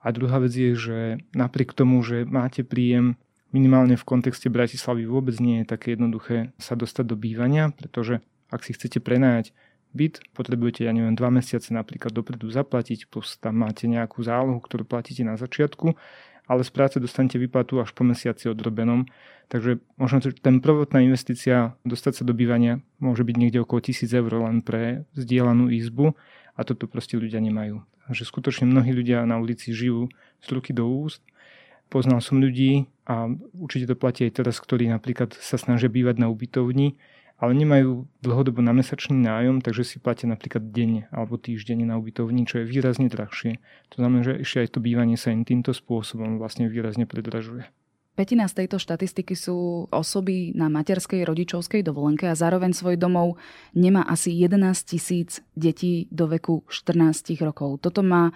A 0.00 0.12
druhá 0.16 0.40
vec 0.40 0.52
je, 0.56 0.72
že 0.72 0.98
napriek 1.36 1.76
tomu, 1.76 2.00
že 2.00 2.24
máte 2.24 2.64
príjem, 2.64 3.20
minimálne 3.52 4.00
v 4.00 4.08
kontexte 4.08 4.48
Bratislavy 4.48 5.04
vôbec 5.04 5.36
nie 5.38 5.62
je 5.62 5.66
také 5.68 5.98
jednoduché 5.98 6.56
sa 6.56 6.72
dostať 6.72 7.04
do 7.04 7.16
bývania, 7.20 7.74
pretože 7.74 8.24
ak 8.48 8.64
si 8.64 8.72
chcete 8.74 8.98
prenajať 9.04 9.52
byt, 9.90 10.22
potrebujete, 10.34 10.86
ja 10.86 10.94
neviem, 10.94 11.18
dva 11.18 11.34
mesiace 11.34 11.74
napríklad 11.74 12.14
dopredu 12.14 12.46
zaplatiť, 12.48 13.10
plus 13.10 13.36
tam 13.42 13.62
máte 13.66 13.90
nejakú 13.90 14.22
zálohu, 14.22 14.62
ktorú 14.62 14.86
platíte 14.86 15.26
na 15.26 15.34
začiatku, 15.34 15.98
ale 16.50 16.66
z 16.66 16.70
práce 16.74 16.96
dostanete 16.98 17.38
výplatu 17.38 17.78
až 17.78 17.94
po 17.94 18.02
mesiaci 18.02 18.50
odrobenom. 18.50 19.06
Takže 19.50 19.82
možno 19.98 20.18
ten 20.34 20.58
prvotná 20.62 21.02
investícia 21.02 21.78
dostať 21.86 22.22
sa 22.22 22.24
do 22.26 22.34
bývania 22.34 22.82
môže 23.02 23.22
byť 23.22 23.36
niekde 23.38 23.62
okolo 23.62 23.82
1000 23.82 24.10
eur 24.14 24.32
len 24.46 24.62
pre 24.62 25.06
zdieľanú 25.14 25.70
izbu 25.74 26.14
a 26.60 26.68
toto 26.68 26.84
proste 26.84 27.16
ľudia 27.16 27.40
nemajú. 27.40 27.80
Takže 28.12 28.28
skutočne 28.28 28.68
mnohí 28.68 28.92
ľudia 28.92 29.24
na 29.24 29.40
ulici 29.40 29.72
žijú 29.72 30.12
z 30.44 30.46
ruky 30.52 30.76
do 30.76 30.84
úst 30.84 31.24
Poznal 31.90 32.22
som 32.22 32.38
ľudí 32.38 32.86
a 33.02 33.26
určite 33.58 33.90
to 33.90 33.98
platí 33.98 34.22
aj 34.22 34.38
teraz, 34.38 34.62
ktorí 34.62 34.86
napríklad 34.86 35.34
sa 35.34 35.58
snažia 35.58 35.90
bývať 35.90 36.22
na 36.22 36.30
ubytovni, 36.30 36.94
ale 37.34 37.50
nemajú 37.58 38.06
dlhodobo 38.22 38.62
na 38.62 38.70
mesačný 38.70 39.18
nájom, 39.18 39.58
takže 39.58 39.82
si 39.82 39.96
platia 39.98 40.30
napríklad 40.30 40.70
deň 40.70 41.10
alebo 41.10 41.34
týždeň 41.34 41.90
na 41.90 41.98
ubytovni, 41.98 42.46
čo 42.46 42.62
je 42.62 42.70
výrazne 42.70 43.10
drahšie. 43.10 43.58
To 43.90 44.06
znamená, 44.06 44.22
že 44.22 44.38
ešte 44.38 44.62
aj 44.62 44.68
to 44.70 44.78
bývanie 44.78 45.18
sa 45.18 45.34
im 45.34 45.42
týmto 45.42 45.74
spôsobom 45.74 46.38
vlastne 46.38 46.70
výrazne 46.70 47.10
predražuje. 47.10 47.66
Petina 48.20 48.44
z 48.52 48.52
tejto 48.52 48.76
štatistiky 48.76 49.32
sú 49.32 49.88
osoby 49.88 50.52
na 50.52 50.68
materskej 50.68 51.24
rodičovskej 51.24 51.80
dovolenke 51.80 52.28
a 52.28 52.36
zároveň 52.36 52.76
svoj 52.76 53.00
domov 53.00 53.40
nemá 53.72 54.04
asi 54.04 54.36
11 54.36 54.60
tisíc 54.84 55.40
detí 55.56 56.04
do 56.12 56.28
veku 56.28 56.60
14 56.68 57.16
rokov. 57.40 57.80
Toto 57.80 58.04
ma 58.04 58.28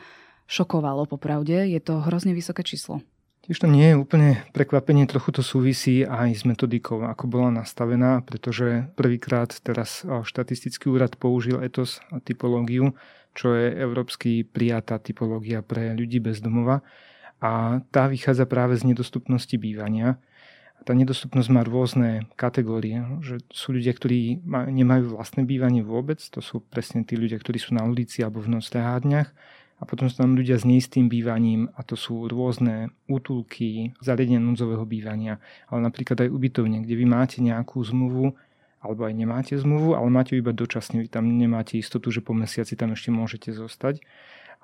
šokovalo 0.49 1.05
popravde, 1.05 1.69
je 1.69 1.76
to 1.85 2.00
hrozne 2.00 2.33
vysoké 2.33 2.64
číslo. 2.64 3.05
Tiež 3.45 3.61
to 3.61 3.69
nie 3.69 3.93
je 3.93 4.00
úplne 4.00 4.41
prekvapenie, 4.57 5.05
trochu 5.05 5.37
to 5.37 5.45
súvisí 5.45 6.00
aj 6.00 6.33
s 6.33 6.49
metodikou, 6.49 7.05
ako 7.05 7.29
bola 7.29 7.53
nastavená, 7.53 8.25
pretože 8.25 8.88
prvýkrát 8.97 9.53
teraz 9.61 10.00
štatistický 10.00 10.88
úrad 10.88 11.21
použil 11.21 11.61
etos 11.61 12.00
a 12.09 12.25
typológiu, 12.25 12.97
čo 13.37 13.53
je 13.53 13.76
európsky 13.76 14.49
prijatá 14.49 14.97
typológia 14.97 15.61
pre 15.61 15.93
ľudí 15.93 16.25
bez 16.25 16.41
domova 16.41 16.81
a 17.41 17.83
tá 17.91 18.11
vychádza 18.11 18.47
práve 18.47 18.79
z 18.79 18.87
nedostupnosti 18.88 19.55
bývania. 19.57 20.19
Tá 20.85 20.93
nedostupnosť 20.93 21.49
má 21.49 21.64
rôzne 21.64 22.29
kategórie, 22.37 23.00
že 23.25 23.41
sú 23.49 23.73
ľudia, 23.73 23.97
ktorí 23.97 24.45
nemajú 24.69 25.17
vlastné 25.17 25.49
bývanie 25.49 25.81
vôbec, 25.81 26.21
to 26.21 26.45
sú 26.45 26.61
presne 26.61 27.09
tí 27.09 27.17
ľudia, 27.17 27.41
ktorí 27.41 27.57
sú 27.57 27.73
na 27.73 27.88
ulici 27.88 28.21
alebo 28.21 28.45
v 28.45 28.61
noclehárniach, 28.61 29.33
a 29.81 29.83
potom 29.83 30.07
sú 30.07 30.23
tam 30.23 30.38
ľudia 30.38 30.57
s 30.57 30.64
neistým 30.64 31.11
bývaním 31.11 31.67
a 31.75 31.83
to 31.83 31.99
sú 31.99 32.31
rôzne 32.31 32.95
útulky, 33.11 33.93
zariadenia 33.99 34.38
núdzového 34.38 34.87
bývania, 34.87 35.43
ale 35.67 35.83
napríklad 35.83 36.25
aj 36.25 36.31
ubytovne, 36.31 36.81
kde 36.87 36.95
vy 36.95 37.07
máte 37.09 37.43
nejakú 37.43 37.83
zmluvu 37.83 38.38
alebo 38.85 39.09
aj 39.09 39.14
nemáte 39.17 39.57
zmluvu, 39.57 39.97
ale 39.97 40.09
máte 40.12 40.37
iba 40.37 40.53
dočasne, 40.53 41.00
vy 41.00 41.09
tam 41.09 41.25
nemáte 41.41 41.81
istotu, 41.81 42.12
že 42.12 42.21
po 42.21 42.37
mesiaci 42.37 42.76
tam 42.76 42.93
ešte 42.93 43.09
môžete 43.09 43.50
zostať. 43.57 44.05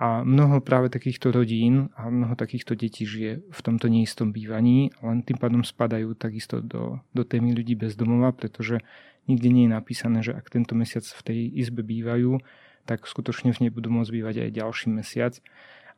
A 0.00 0.24
mnoho 0.24 0.64
práve 0.64 0.88
takýchto 0.88 1.28
rodín 1.28 1.92
a 1.92 2.08
mnoho 2.08 2.32
takýchto 2.32 2.72
detí 2.72 3.04
žije 3.04 3.44
v 3.52 3.60
tomto 3.60 3.92
neistom 3.92 4.32
bývaní, 4.32 4.88
len 5.04 5.20
tým 5.20 5.36
pádom 5.36 5.60
spadajú 5.60 6.16
takisto 6.16 6.64
do, 6.64 7.04
do 7.12 7.20
témy 7.20 7.52
ľudí 7.52 7.76
bez 7.76 8.00
domova, 8.00 8.32
pretože 8.32 8.80
nikde 9.28 9.52
nie 9.52 9.68
je 9.68 9.76
napísané, 9.76 10.24
že 10.24 10.32
ak 10.32 10.48
tento 10.48 10.72
mesiac 10.72 11.04
v 11.04 11.20
tej 11.20 11.38
izbe 11.52 11.84
bývajú, 11.84 12.40
tak 12.88 13.04
skutočne 13.04 13.52
v 13.52 13.68
nej 13.68 13.70
budú 13.70 13.92
môcť 13.92 14.08
bývať 14.08 14.36
aj 14.48 14.56
ďalší 14.56 14.88
mesiac. 14.88 15.36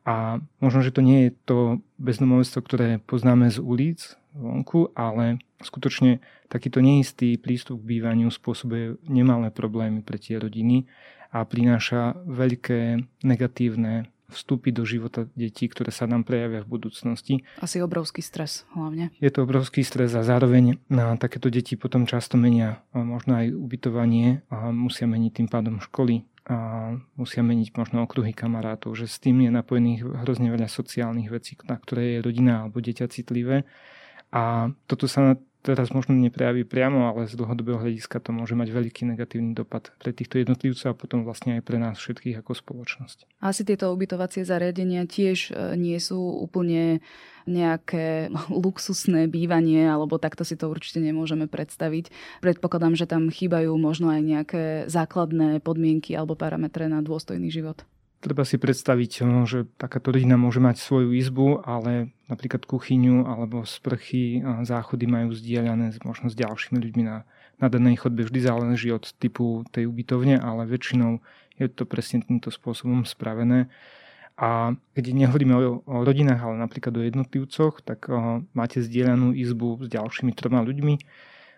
A 0.03 0.43
možno, 0.59 0.83
že 0.83 0.91
to 0.91 0.99
nie 0.99 1.31
je 1.31 1.31
to 1.47 1.57
bezdomovectvo, 1.95 2.59
ktoré 2.59 2.87
poznáme 2.99 3.47
z 3.47 3.63
ulic 3.63 4.19
vonku, 4.35 4.91
ale 4.99 5.39
skutočne 5.63 6.19
takýto 6.51 6.83
neistý 6.83 7.39
prístup 7.39 7.79
k 7.79 7.97
bývaniu 7.97 8.27
spôsobuje 8.27 8.99
nemalé 9.07 9.47
problémy 9.47 10.03
pre 10.03 10.19
tie 10.19 10.35
rodiny 10.43 10.91
a 11.33 11.41
prináša 11.41 12.13
veľké 12.29 13.01
negatívne 13.25 14.13
vstúpy 14.29 14.73
do 14.73 14.81
života 14.85 15.29
detí, 15.37 15.69
ktoré 15.69 15.93
sa 15.93 16.09
nám 16.09 16.25
prejavia 16.25 16.65
v 16.65 16.71
budúcnosti. 16.77 17.45
Asi 17.61 17.81
obrovský 17.81 18.25
stres 18.25 18.65
hlavne. 18.73 19.13
Je 19.21 19.29
to 19.29 19.45
obrovský 19.45 19.85
stres 19.85 20.13
a 20.17 20.25
zároveň 20.25 20.81
na 20.89 21.13
takéto 21.17 21.53
deti 21.53 21.77
potom 21.77 22.09
často 22.09 22.37
menia 22.37 22.81
možno 22.97 23.37
aj 23.37 23.53
ubytovanie 23.53 24.41
a 24.49 24.73
musia 24.73 25.05
meniť 25.05 25.31
tým 25.37 25.49
pádom 25.49 25.77
školy, 25.81 26.25
a 26.43 26.91
musia 27.15 27.39
meniť 27.39 27.71
možno 27.71 28.03
okruhy 28.03 28.35
kamarátov, 28.35 28.99
že 28.99 29.07
s 29.07 29.15
tým 29.15 29.47
je 29.47 29.51
napojených 29.53 30.03
hrozne 30.03 30.51
veľa 30.51 30.67
sociálnych 30.67 31.31
vecí, 31.31 31.55
na 31.63 31.79
ktoré 31.79 32.19
je 32.19 32.23
rodina 32.27 32.67
alebo 32.67 32.83
dieťa 32.83 33.07
citlivé. 33.07 33.63
A 34.27 34.67
toto 34.83 35.07
sa 35.07 35.39
teraz 35.63 35.95
možno 35.95 36.13
neprejaví 36.13 36.67
priamo, 36.67 37.07
ale 37.07 37.25
z 37.25 37.39
dlhodobého 37.39 37.79
hľadiska 37.79 38.19
to 38.19 38.35
môže 38.35 38.53
mať 38.53 38.69
veľký 38.69 39.07
negatívny 39.15 39.55
dopad 39.55 39.95
pre 39.97 40.11
týchto 40.11 40.43
jednotlivcov 40.43 40.91
a 40.91 40.99
potom 40.99 41.23
vlastne 41.23 41.57
aj 41.57 41.63
pre 41.63 41.79
nás 41.79 41.95
všetkých 41.97 42.43
ako 42.43 42.51
spoločnosť. 42.51 43.39
Asi 43.39 43.63
tieto 43.63 43.87
ubytovacie 43.95 44.43
zariadenia 44.43 45.07
tiež 45.07 45.55
e, 45.55 45.79
nie 45.79 45.95
sú 46.03 46.19
úplne 46.19 46.99
nejaké 47.47 48.27
luxusné 48.51 49.31
bývanie, 49.31 49.87
alebo 49.87 50.19
takto 50.19 50.43
si 50.43 50.59
to 50.59 50.67
určite 50.67 50.99
nemôžeme 50.99 51.47
predstaviť. 51.47 52.11
Predpokladám, 52.43 52.99
že 52.99 53.07
tam 53.07 53.31
chýbajú 53.31 53.71
možno 53.79 54.11
aj 54.11 54.21
nejaké 54.21 54.63
základné 54.91 55.63
podmienky 55.63 56.11
alebo 56.13 56.35
parametre 56.35 56.91
na 56.91 56.99
dôstojný 56.99 57.47
život. 57.47 57.87
Treba 58.23 58.47
si 58.47 58.55
predstaviť, 58.55 59.27
no, 59.27 59.43
že 59.43 59.67
takáto 59.75 60.15
rodina 60.15 60.39
môže 60.39 60.63
mať 60.63 60.79
svoju 60.79 61.11
izbu, 61.11 61.59
ale 61.67 62.15
napríklad 62.31 62.63
kuchyňu 62.63 63.27
alebo 63.27 63.67
sprchy, 63.67 64.39
a 64.39 64.63
záchody 64.63 65.11
majú 65.11 65.35
zdieľané 65.35 65.99
možno 66.07 66.31
s 66.31 66.35
ďalšími 66.39 66.79
ľuďmi 66.79 67.03
na, 67.03 67.27
na 67.59 67.67
danej 67.67 67.99
chodbe. 67.99 68.23
Vždy 68.23 68.39
záleží 68.47 68.95
od 68.95 69.11
typu 69.19 69.67
tej 69.75 69.91
ubytovne, 69.91 70.39
ale 70.39 70.63
väčšinou 70.63 71.19
je 71.59 71.67
to 71.67 71.83
presne 71.83 72.23
týmto 72.23 72.47
spôsobom 72.47 73.03
spravené. 73.03 73.67
A 74.39 74.71
keď 74.95 75.03
nehovoríme 75.11 75.53
o, 75.59 75.83
o 75.83 75.97
rodinách, 76.07 76.47
ale 76.47 76.63
napríklad 76.63 76.95
o 76.95 77.03
jednotlivcoch, 77.03 77.83
tak 77.83 78.07
o, 78.07 78.39
máte 78.55 78.79
zdieľanú 78.79 79.35
izbu 79.35 79.83
s 79.83 79.91
ďalšími 79.91 80.31
troma 80.31 80.63
ľuďmi 80.63 80.95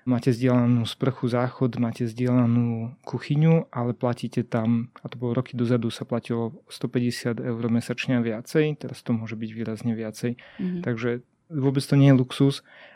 máte 0.05 0.29
zdieľanú 0.29 0.85
sprchu 0.85 1.25
záchod, 1.27 1.81
máte 1.81 2.05
zdieľanú 2.05 2.93
kuchyňu, 3.01 3.73
ale 3.73 3.97
platíte 3.97 4.45
tam, 4.45 4.93
a 5.01 5.09
to 5.09 5.17
bolo 5.17 5.41
roky 5.41 5.57
dozadu, 5.57 5.89
sa 5.89 6.05
platilo 6.05 6.61
150 6.69 7.41
eur 7.41 7.63
mesačne 7.73 8.21
a 8.21 8.25
viacej, 8.25 8.77
teraz 8.77 9.01
to 9.01 9.17
môže 9.17 9.33
byť 9.33 9.49
výrazne 9.51 9.97
viacej. 9.97 10.37
Mm-hmm. 10.37 10.81
Takže 10.85 11.25
vôbec 11.49 11.81
to 11.85 11.97
nie 11.97 12.09
je 12.09 12.17
luxus 12.17 12.55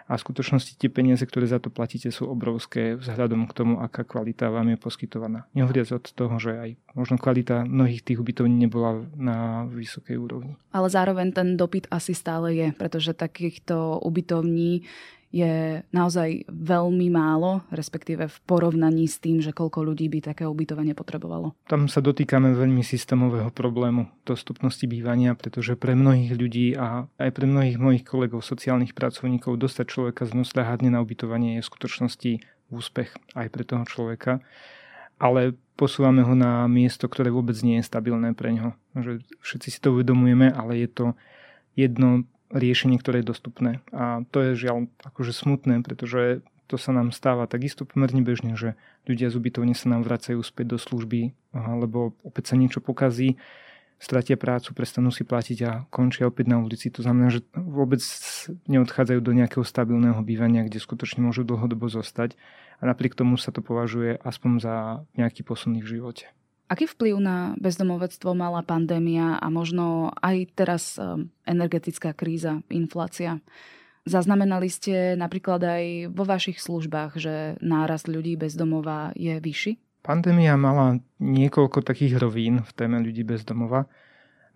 a 0.10 0.18
v 0.18 0.26
skutočnosti 0.26 0.74
tie 0.82 0.90
peniaze, 0.90 1.22
ktoré 1.22 1.46
za 1.46 1.62
to 1.62 1.70
platíte, 1.70 2.10
sú 2.10 2.26
obrovské 2.26 2.98
vzhľadom 2.98 3.46
k 3.46 3.54
tomu, 3.54 3.78
aká 3.78 4.02
kvalita 4.02 4.50
vám 4.50 4.74
je 4.74 4.78
poskytovaná. 4.82 5.46
Nehovoriac 5.54 5.94
od 5.94 6.06
toho, 6.10 6.34
že 6.42 6.58
aj 6.58 6.70
možno 6.98 7.22
kvalita 7.22 7.62
mnohých 7.62 8.02
tých 8.02 8.18
ubytovní 8.18 8.58
nebola 8.58 9.06
na 9.14 9.70
vysokej 9.70 10.18
úrovni. 10.18 10.58
Ale 10.74 10.90
zároveň 10.90 11.30
ten 11.30 11.58
dopyt 11.58 11.86
asi 11.94 12.18
stále 12.18 12.58
je, 12.58 12.68
pretože 12.74 13.14
takýchto 13.14 14.02
ubytovní 14.02 14.90
je 15.30 15.86
naozaj 15.94 16.50
veľmi 16.50 17.14
málo, 17.14 17.62
respektíve 17.70 18.26
v 18.26 18.38
porovnaní 18.50 19.06
s 19.06 19.22
tým, 19.22 19.46
že 19.46 19.54
koľko 19.54 19.86
ľudí 19.86 20.10
by 20.10 20.34
také 20.34 20.50
ubytovanie 20.50 20.98
potrebovalo. 20.98 21.54
Tam 21.70 21.86
sa 21.86 22.02
dotýkame 22.02 22.58
veľmi 22.58 22.82
systémového 22.82 23.54
problému 23.54 24.10
dostupnosti 24.26 24.82
bývania, 24.90 25.38
pretože 25.38 25.78
pre 25.78 25.94
mnohých 25.94 26.34
ľudí 26.34 26.68
a 26.74 27.06
aj 27.22 27.30
pre 27.30 27.46
mnohých 27.46 27.78
mojich 27.78 28.04
kolegov 28.10 28.42
sociálnych 28.42 28.98
pracovníkov 28.98 29.62
dostať 29.62 29.86
človeka 29.86 30.26
z 30.26 30.34
nosľahárne 30.34 30.90
na 30.90 31.06
ubytovanie 31.06 31.62
je 31.62 31.64
v 31.66 31.70
skutočnosti 31.70 32.32
úspech 32.74 33.14
aj 33.38 33.48
pre 33.54 33.64
toho 33.66 33.86
človeka. 33.86 34.42
Ale 35.22 35.54
posúvame 35.78 36.26
ho 36.26 36.34
na 36.34 36.66
miesto, 36.66 37.06
ktoré 37.06 37.30
vôbec 37.30 37.60
nie 37.62 37.84
je 37.84 37.86
stabilné 37.86 38.34
pre 38.34 38.56
ňo. 38.56 38.74
Všetci 39.46 39.68
si 39.68 39.80
to 39.84 39.94
uvedomujeme, 39.94 40.50
ale 40.50 40.80
je 40.82 40.90
to 40.90 41.06
jedno 41.78 42.26
riešenie, 42.50 42.98
ktoré 42.98 43.22
je 43.22 43.32
dostupné. 43.32 43.72
A 43.94 44.26
to 44.34 44.42
je 44.42 44.58
žiaľ 44.58 44.90
akože 45.06 45.34
smutné, 45.34 45.86
pretože 45.86 46.42
to 46.70 46.78
sa 46.78 46.94
nám 46.94 47.10
stáva 47.10 47.50
takisto 47.50 47.82
pomerne 47.86 48.22
bežne, 48.22 48.54
že 48.54 48.78
ľudia 49.10 49.34
z 49.34 49.42
ubytovne 49.42 49.74
sa 49.74 49.90
nám 49.90 50.06
vracajú 50.06 50.38
späť 50.46 50.74
do 50.74 50.78
služby, 50.78 51.34
lebo 51.54 52.14
opäť 52.22 52.54
sa 52.54 52.56
niečo 52.58 52.78
pokazí, 52.78 53.42
stratia 54.00 54.40
prácu, 54.40 54.72
prestanú 54.72 55.12
si 55.12 55.28
platiť 55.28 55.60
a 55.68 55.72
končia 55.92 56.30
opäť 56.30 56.46
na 56.48 56.58
ulici. 56.64 56.88
To 56.94 57.04
znamená, 57.04 57.34
že 57.34 57.44
vôbec 57.54 58.00
neodchádzajú 58.72 59.20
do 59.20 59.36
nejakého 59.36 59.66
stabilného 59.68 60.22
bývania, 60.24 60.64
kde 60.64 60.80
skutočne 60.80 61.20
môžu 61.20 61.44
dlhodobo 61.44 61.92
zostať 61.92 62.40
a 62.80 62.88
napriek 62.88 63.14
tomu 63.14 63.36
sa 63.36 63.52
to 63.52 63.60
považuje 63.60 64.16
aspoň 64.24 64.52
za 64.64 64.76
nejaký 65.20 65.44
posun 65.44 65.76
v 65.76 66.00
živote. 66.00 66.32
Aký 66.70 66.86
vplyv 66.86 67.18
na 67.18 67.58
bezdomovectvo 67.58 68.38
mala 68.38 68.62
pandémia 68.62 69.42
a 69.42 69.50
možno 69.50 70.14
aj 70.22 70.38
teraz 70.54 71.02
um, 71.02 71.34
energetická 71.42 72.14
kríza, 72.14 72.62
inflácia? 72.70 73.42
Zaznamenali 74.06 74.70
ste 74.70 75.18
napríklad 75.18 75.66
aj 75.66 75.86
vo 76.14 76.30
vašich 76.30 76.62
službách, 76.62 77.18
že 77.18 77.58
nárast 77.66 78.06
ľudí 78.06 78.38
bez 78.38 78.54
domova 78.54 79.10
je 79.18 79.42
vyšší? 79.42 80.06
Pandémia 80.06 80.56
mala 80.62 81.02
niekoľko 81.18 81.82
takých 81.82 82.22
rovín 82.22 82.62
v 82.62 82.72
téme 82.78 83.02
ľudí 83.02 83.26
bez 83.26 83.42
domova. 83.42 83.90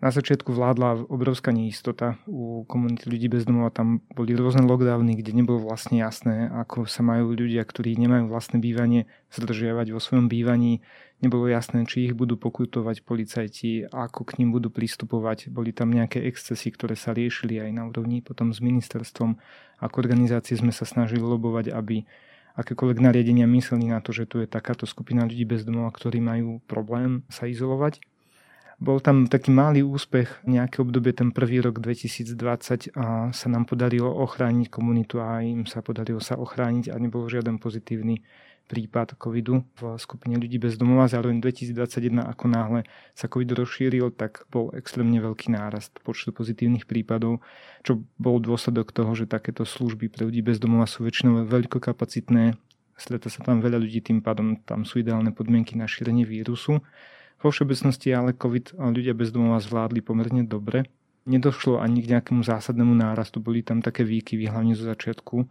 Na 0.02 0.10
začiatku 0.10 0.50
vládla 0.50 1.06
obrovská 1.06 1.54
neistota 1.54 2.18
u 2.26 2.66
komunity 2.66 3.06
ľudí 3.06 3.30
bez 3.30 3.46
domova. 3.46 3.70
Tam 3.70 4.02
boli 4.10 4.34
rôzne 4.34 4.66
lockdowny, 4.66 5.14
kde 5.14 5.30
nebolo 5.30 5.62
vlastne 5.62 6.02
jasné, 6.02 6.50
ako 6.50 6.90
sa 6.90 7.06
majú 7.06 7.30
ľudia, 7.30 7.62
ktorí 7.62 7.94
nemajú 7.96 8.26
vlastné 8.26 8.58
bývanie, 8.58 9.06
zdržiavať 9.30 9.94
vo 9.94 10.00
svojom 10.02 10.26
bývaní. 10.26 10.82
Nebolo 11.22 11.46
jasné, 11.46 11.86
či 11.86 12.10
ich 12.10 12.14
budú 12.18 12.34
pokutovať 12.34 13.06
policajti, 13.06 13.86
ako 13.86 14.26
k 14.26 14.42
ním 14.42 14.50
budú 14.50 14.68
pristupovať. 14.68 15.48
Boli 15.48 15.70
tam 15.70 15.94
nejaké 15.94 16.26
excesy, 16.26 16.74
ktoré 16.74 16.98
sa 16.98 17.14
riešili 17.14 17.62
aj 17.62 17.70
na 17.70 17.86
úrovni 17.86 18.18
potom 18.18 18.50
s 18.50 18.58
ministerstvom. 18.58 19.38
Ako 19.78 19.96
organizácie 20.02 20.58
sme 20.58 20.74
sa 20.74 20.84
snažili 20.84 21.22
lobovať, 21.22 21.70
aby 21.70 22.02
akékoľvek 22.58 22.98
nariadenia 22.98 23.46
mysleli 23.46 23.88
na 23.88 24.02
to, 24.02 24.10
že 24.10 24.26
tu 24.26 24.42
je 24.42 24.50
takáto 24.50 24.90
skupina 24.90 25.22
ľudí 25.22 25.46
bez 25.46 25.62
domova, 25.62 25.94
ktorí 25.94 26.18
majú 26.18 26.58
problém 26.66 27.22
sa 27.30 27.46
izolovať 27.46 28.02
bol 28.80 28.98
tam 28.98 29.30
taký 29.30 29.54
malý 29.54 29.86
úspech, 29.86 30.42
nejaké 30.46 30.82
obdobie, 30.82 31.14
ten 31.14 31.30
prvý 31.30 31.62
rok 31.62 31.78
2020 31.78 32.94
a 32.98 33.30
sa 33.30 33.46
nám 33.46 33.70
podarilo 33.70 34.10
ochrániť 34.10 34.66
komunitu 34.70 35.22
a 35.22 35.42
im 35.42 35.66
sa 35.66 35.80
podarilo 35.80 36.18
sa 36.18 36.34
ochrániť 36.34 36.90
a 36.90 36.98
nebol 36.98 37.26
žiaden 37.30 37.62
pozitívny 37.62 38.22
prípad 38.64 39.20
covidu 39.20 39.60
v 39.76 40.00
skupine 40.00 40.40
ľudí 40.40 40.56
bez 40.56 40.80
domova. 40.80 41.04
Zároveň 41.04 41.40
2021, 41.44 42.24
ako 42.24 42.44
náhle 42.48 42.80
sa 43.12 43.28
covid 43.28 43.52
rozšíril, 43.52 44.16
tak 44.16 44.48
bol 44.48 44.72
extrémne 44.72 45.20
veľký 45.20 45.52
nárast 45.52 45.92
počtu 46.00 46.32
pozitívnych 46.32 46.88
prípadov, 46.88 47.44
čo 47.84 48.00
bol 48.16 48.40
dôsledok 48.40 48.90
toho, 48.90 49.12
že 49.12 49.28
takéto 49.28 49.68
služby 49.68 50.08
pre 50.08 50.24
ľudí 50.24 50.40
bez 50.40 50.56
domova 50.56 50.88
sú 50.88 51.04
väčšinou 51.04 51.44
veľkokapacitné, 51.44 52.56
streta 52.96 53.28
sa 53.28 53.44
tam 53.44 53.60
veľa 53.60 53.84
ľudí, 53.84 54.00
tým 54.00 54.24
pádom 54.24 54.56
tam 54.64 54.88
sú 54.88 55.04
ideálne 55.04 55.36
podmienky 55.36 55.76
na 55.76 55.84
šírenie 55.84 56.24
vírusu. 56.24 56.80
Vo 57.44 57.52
všeobecnosti 57.52 58.08
ale 58.08 58.32
COVID 58.32 58.80
ľudia 58.80 59.12
bez 59.12 59.28
domova 59.28 59.60
zvládli 59.60 60.00
pomerne 60.00 60.48
dobre. 60.48 60.88
Nedošlo 61.28 61.76
ani 61.76 62.00
k 62.00 62.16
nejakému 62.16 62.40
zásadnému 62.40 62.96
nárastu, 62.96 63.36
boli 63.44 63.60
tam 63.60 63.84
také 63.84 64.00
výkyvy, 64.00 64.48
hlavne 64.48 64.72
zo 64.72 64.88
začiatku 64.88 65.44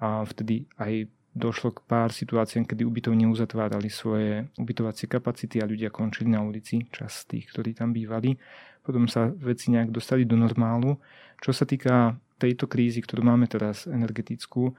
a 0.00 0.24
vtedy 0.24 0.64
aj 0.80 1.04
došlo 1.36 1.76
k 1.76 1.84
pár 1.84 2.16
situáciám, 2.16 2.64
kedy 2.64 2.88
ubytovne 2.88 3.28
uzatvárali 3.28 3.92
svoje 3.92 4.48
ubytovacie 4.56 5.04
kapacity 5.04 5.60
a 5.60 5.68
ľudia 5.68 5.92
končili 5.92 6.32
na 6.32 6.40
ulici, 6.40 6.88
čas 6.88 7.28
tých, 7.28 7.52
ktorí 7.52 7.76
tam 7.76 7.92
bývali. 7.92 8.40
Potom 8.80 9.04
sa 9.04 9.28
veci 9.28 9.68
nejak 9.68 9.92
dostali 9.92 10.24
do 10.24 10.40
normálu. 10.40 10.96
Čo 11.44 11.52
sa 11.52 11.68
týka 11.68 12.16
tejto 12.40 12.72
krízy, 12.72 13.04
ktorú 13.04 13.20
máme 13.20 13.52
teraz 13.52 13.84
energetickú, 13.84 14.72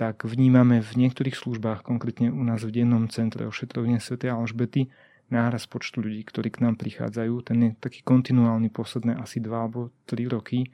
tak 0.00 0.24
vnímame 0.24 0.80
v 0.80 0.92
niektorých 0.96 1.36
službách, 1.36 1.84
konkrétne 1.84 2.28
u 2.32 2.40
nás 2.44 2.64
v 2.64 2.72
dennom 2.72 3.08
centre 3.08 3.48
ošetrovne 3.48 3.96
Sv. 4.00 4.20
Alžbety, 4.28 4.92
náraz 5.28 5.66
počtu 5.66 6.02
ľudí, 6.02 6.22
ktorí 6.22 6.54
k 6.54 6.62
nám 6.62 6.78
prichádzajú. 6.78 7.34
Ten 7.42 7.58
je 7.62 7.70
taký 7.78 8.06
kontinuálny 8.06 8.70
posledné 8.70 9.18
asi 9.18 9.42
2 9.42 9.50
alebo 9.50 9.90
3 10.06 10.30
roky 10.30 10.70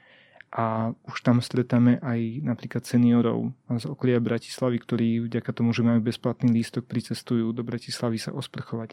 a 0.53 0.93
už 1.09 1.25
tam 1.25 1.41
stretáme 1.41 1.97
aj 2.05 2.45
napríklad 2.45 2.85
seniorov 2.85 3.57
z 3.73 3.89
okolia 3.89 4.21
Bratislavy, 4.21 4.77
ktorí 4.85 5.09
vďaka 5.25 5.49
tomu, 5.57 5.73
že 5.73 5.81
majú 5.81 6.05
bezplatný 6.05 6.53
lístok, 6.53 6.85
pricestujú 6.85 7.57
do 7.57 7.65
Bratislavy 7.65 8.21
sa 8.21 8.37
osprchovať, 8.37 8.93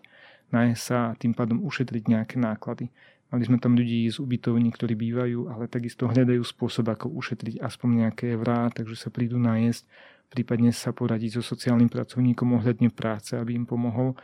nájsť 0.56 0.80
sa 0.80 1.12
a 1.12 1.16
tým 1.20 1.36
pádom 1.36 1.60
ušetriť 1.60 2.04
nejaké 2.08 2.40
náklady. 2.40 2.88
Mali 3.30 3.44
sme 3.44 3.60
tam 3.60 3.76
ľudí 3.76 4.08
z 4.08 4.24
ubytovní, 4.24 4.72
ktorí 4.72 4.96
bývajú, 4.96 5.52
ale 5.52 5.68
takisto 5.68 6.08
hľadajú 6.08 6.42
spôsob, 6.42 6.96
ako 6.96 7.12
ušetriť 7.12 7.60
aspoň 7.60 8.08
nejaké 8.08 8.34
eurá, 8.40 8.72
takže 8.72 8.96
sa 8.96 9.12
prídu 9.12 9.36
nájsť, 9.36 9.84
prípadne 10.32 10.72
sa 10.72 10.96
poradiť 10.96 11.38
so 11.38 11.44
sociálnym 11.44 11.92
pracovníkom 11.92 12.56
ohľadne 12.56 12.88
práce, 12.90 13.36
aby 13.36 13.60
im 13.60 13.68
pomohol 13.68 14.16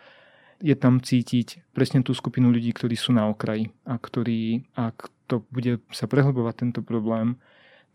je 0.61 0.75
tam 0.75 1.03
cítiť 1.03 1.75
presne 1.75 2.03
tú 2.05 2.15
skupinu 2.15 2.51
ľudí, 2.51 2.71
ktorí 2.71 2.95
sú 2.95 3.11
na 3.11 3.27
okraji 3.27 3.71
a 3.83 3.99
ktorí, 3.99 4.63
ak 4.75 5.11
to 5.27 5.43
bude 5.51 5.81
sa 5.91 6.07
prehlbovať 6.07 6.55
tento 6.55 6.81
problém, 6.85 7.35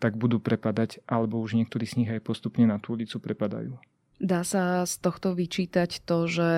tak 0.01 0.17
budú 0.17 0.41
prepadať, 0.41 1.05
alebo 1.05 1.39
už 1.41 1.61
niektorí 1.61 1.85
z 1.85 2.03
nich 2.03 2.11
aj 2.11 2.25
postupne 2.25 2.65
na 2.65 2.81
tú 2.81 2.97
ulicu 2.97 3.21
prepadajú. 3.21 3.77
Dá 4.21 4.45
sa 4.45 4.85
z 4.85 5.01
tohto 5.01 5.33
vyčítať 5.33 6.05
to, 6.05 6.29
že 6.29 6.51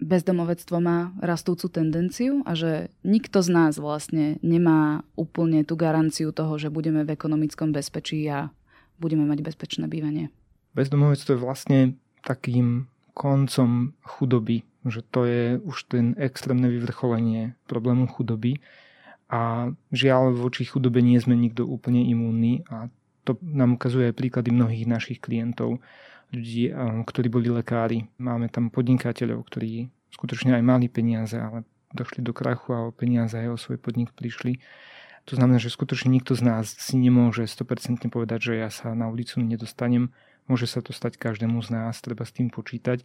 bezdomovectvo 0.00 0.76
má 0.80 1.12
rastúcu 1.20 1.68
tendenciu 1.72 2.44
a 2.44 2.52
že 2.56 2.92
nikto 3.04 3.40
z 3.40 3.48
nás 3.52 3.72
vlastne 3.80 4.36
nemá 4.44 5.04
úplne 5.16 5.64
tú 5.64 5.76
garanciu 5.76 6.32
toho, 6.32 6.56
že 6.60 6.72
budeme 6.72 7.04
v 7.04 7.14
ekonomickom 7.16 7.72
bezpečí 7.72 8.24
a 8.28 8.52
budeme 9.00 9.24
mať 9.24 9.40
bezpečné 9.40 9.84
bývanie. 9.88 10.28
Bezdomovectvo 10.76 11.36
je 11.36 11.40
vlastne 11.40 11.78
takým 12.24 12.88
koncom 13.14 13.94
chudoby 14.02 14.66
že 14.84 15.00
to 15.02 15.24
je 15.24 15.56
už 15.64 15.88
ten 15.88 16.12
extrémne 16.20 16.68
vyvrcholenie 16.68 17.56
problému 17.64 18.08
chudoby 18.08 18.60
a 19.32 19.72
žiaľ 19.90 20.36
voči 20.36 20.68
chudobe 20.68 21.00
nie 21.00 21.16
sme 21.16 21.32
nikto 21.34 21.64
úplne 21.64 22.04
imúnny 22.04 22.62
a 22.68 22.92
to 23.24 23.40
nám 23.40 23.80
ukazuje 23.80 24.12
aj 24.12 24.20
príklady 24.20 24.52
mnohých 24.52 24.84
našich 24.84 25.18
klientov, 25.18 25.80
ľudí, 26.28 26.68
ktorí 27.08 27.32
boli 27.32 27.48
lekári. 27.48 28.04
Máme 28.20 28.52
tam 28.52 28.68
podnikateľov, 28.68 29.48
ktorí 29.48 29.88
skutočne 30.12 30.60
aj 30.60 30.62
mali 30.62 30.92
peniaze, 30.92 31.40
ale 31.40 31.64
došli 31.96 32.20
do 32.20 32.36
krachu 32.36 32.76
a 32.76 32.84
o 32.84 32.92
peniaze 32.92 33.40
aj 33.40 33.48
o 33.48 33.56
svoj 33.56 33.80
podnik 33.80 34.12
prišli. 34.12 34.60
To 35.24 35.40
znamená, 35.40 35.56
že 35.56 35.72
skutočne 35.72 36.12
nikto 36.12 36.36
z 36.36 36.44
nás 36.44 36.68
si 36.68 37.00
nemôže 37.00 37.48
100% 37.48 38.12
povedať, 38.12 38.52
že 38.52 38.60
ja 38.60 38.68
sa 38.68 38.92
na 38.92 39.08
ulicu 39.08 39.40
nedostanem. 39.40 40.12
Môže 40.44 40.68
sa 40.68 40.84
to 40.84 40.92
stať 40.92 41.16
každému 41.16 41.64
z 41.64 41.72
nás, 41.72 41.96
treba 42.04 42.28
s 42.28 42.36
tým 42.36 42.52
počítať 42.52 43.00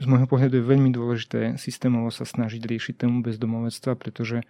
z 0.00 0.08
môjho 0.08 0.24
pohľadu 0.24 0.56
je 0.56 0.64
veľmi 0.64 0.90
dôležité 0.96 1.60
systémovo 1.60 2.08
sa 2.08 2.24
snažiť 2.24 2.64
riešiť 2.64 3.04
tému 3.04 3.20
bezdomovectva, 3.20 4.00
pretože 4.00 4.40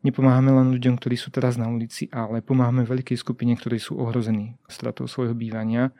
nepomáhame 0.00 0.48
len 0.48 0.72
ľuďom, 0.72 0.96
ktorí 0.96 1.20
sú 1.20 1.28
teraz 1.28 1.60
na 1.60 1.68
ulici, 1.68 2.08
ale 2.08 2.40
pomáhame 2.40 2.88
veľkej 2.88 3.20
skupine, 3.20 3.52
ktorí 3.52 3.76
sú 3.76 4.00
ohrození 4.00 4.56
stratou 4.64 5.04
svojho 5.04 5.36
bývania. 5.36 5.92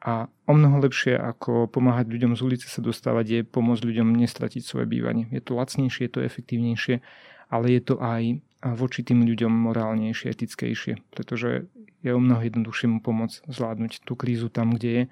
A 0.00 0.32
o 0.48 0.52
mnoho 0.56 0.80
lepšie 0.80 1.20
ako 1.20 1.68
pomáhať 1.68 2.08
ľuďom 2.08 2.32
z 2.32 2.40
ulice 2.40 2.66
sa 2.72 2.80
dostávať 2.80 3.26
je 3.28 3.40
pomôcť 3.44 3.84
ľuďom 3.84 4.16
nestratiť 4.16 4.64
svoje 4.64 4.88
bývanie. 4.88 5.28
Je 5.28 5.44
to 5.44 5.60
lacnejšie, 5.60 6.08
je 6.08 6.12
to 6.16 6.24
efektívnejšie, 6.24 7.04
ale 7.52 7.66
je 7.76 7.82
to 7.84 8.00
aj 8.00 8.40
voči 8.80 9.04
tým 9.04 9.28
ľuďom 9.28 9.52
morálnejšie, 9.52 10.32
etickejšie, 10.32 11.04
pretože 11.12 11.68
je 12.00 12.10
o 12.16 12.20
mnoho 12.20 12.40
jednoduchšie 12.40 12.88
mu 12.88 13.04
pomôcť 13.04 13.44
zvládnuť 13.44 14.00
tú 14.08 14.16
krízu 14.16 14.48
tam, 14.48 14.72
kde 14.72 14.88
je, 14.88 15.02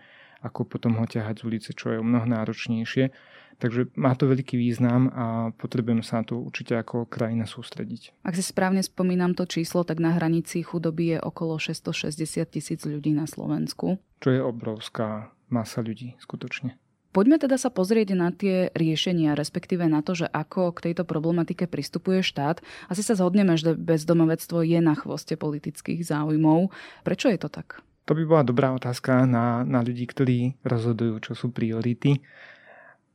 ako 0.42 0.68
potom 0.68 0.98
ho 0.98 1.04
ťahať 1.06 1.42
z 1.42 1.46
ulice, 1.46 1.70
čo 1.74 1.94
je 1.94 1.98
o 2.00 2.06
mnoho 2.06 2.26
náročnejšie. 2.26 3.10
Takže 3.58 3.90
má 3.98 4.14
to 4.14 4.30
veľký 4.30 4.54
význam 4.54 5.10
a 5.10 5.50
potrebujeme 5.58 6.06
sa 6.06 6.22
na 6.22 6.30
to 6.30 6.38
určite 6.38 6.78
ako 6.78 7.10
krajina 7.10 7.42
sústrediť. 7.42 8.14
Ak 8.22 8.38
si 8.38 8.46
správne 8.46 8.86
spomínam 8.86 9.34
to 9.34 9.50
číslo, 9.50 9.82
tak 9.82 9.98
na 9.98 10.14
hranici 10.14 10.62
chudoby 10.62 11.18
je 11.18 11.18
okolo 11.18 11.58
660 11.58 12.46
tisíc 12.46 12.86
ľudí 12.86 13.10
na 13.10 13.26
Slovensku. 13.26 13.98
Čo 14.22 14.30
je 14.30 14.38
obrovská 14.38 15.34
masa 15.50 15.82
ľudí, 15.82 16.14
skutočne. 16.22 16.78
Poďme 17.08 17.40
teda 17.40 17.58
sa 17.58 17.72
pozrieť 17.72 18.14
na 18.14 18.30
tie 18.30 18.70
riešenia, 18.78 19.34
respektíve 19.34 19.90
na 19.90 20.06
to, 20.06 20.14
že 20.14 20.30
ako 20.30 20.76
k 20.76 20.92
tejto 20.92 21.02
problematike 21.02 21.66
pristupuje 21.66 22.22
štát. 22.22 22.62
Asi 22.86 23.02
sa 23.02 23.18
zhodneme, 23.18 23.58
že 23.58 23.74
bezdomovectvo 23.74 24.62
je 24.62 24.78
na 24.78 24.94
chvoste 24.94 25.34
politických 25.34 26.04
záujmov. 26.04 26.70
Prečo 27.02 27.32
je 27.32 27.40
to 27.40 27.50
tak? 27.50 27.82
To 28.08 28.16
by 28.16 28.24
bola 28.24 28.40
dobrá 28.40 28.72
otázka 28.72 29.28
na, 29.28 29.68
na 29.68 29.84
ľudí, 29.84 30.08
ktorí 30.08 30.56
rozhodujú, 30.64 31.20
čo 31.20 31.32
sú 31.36 31.52
priority. 31.52 32.24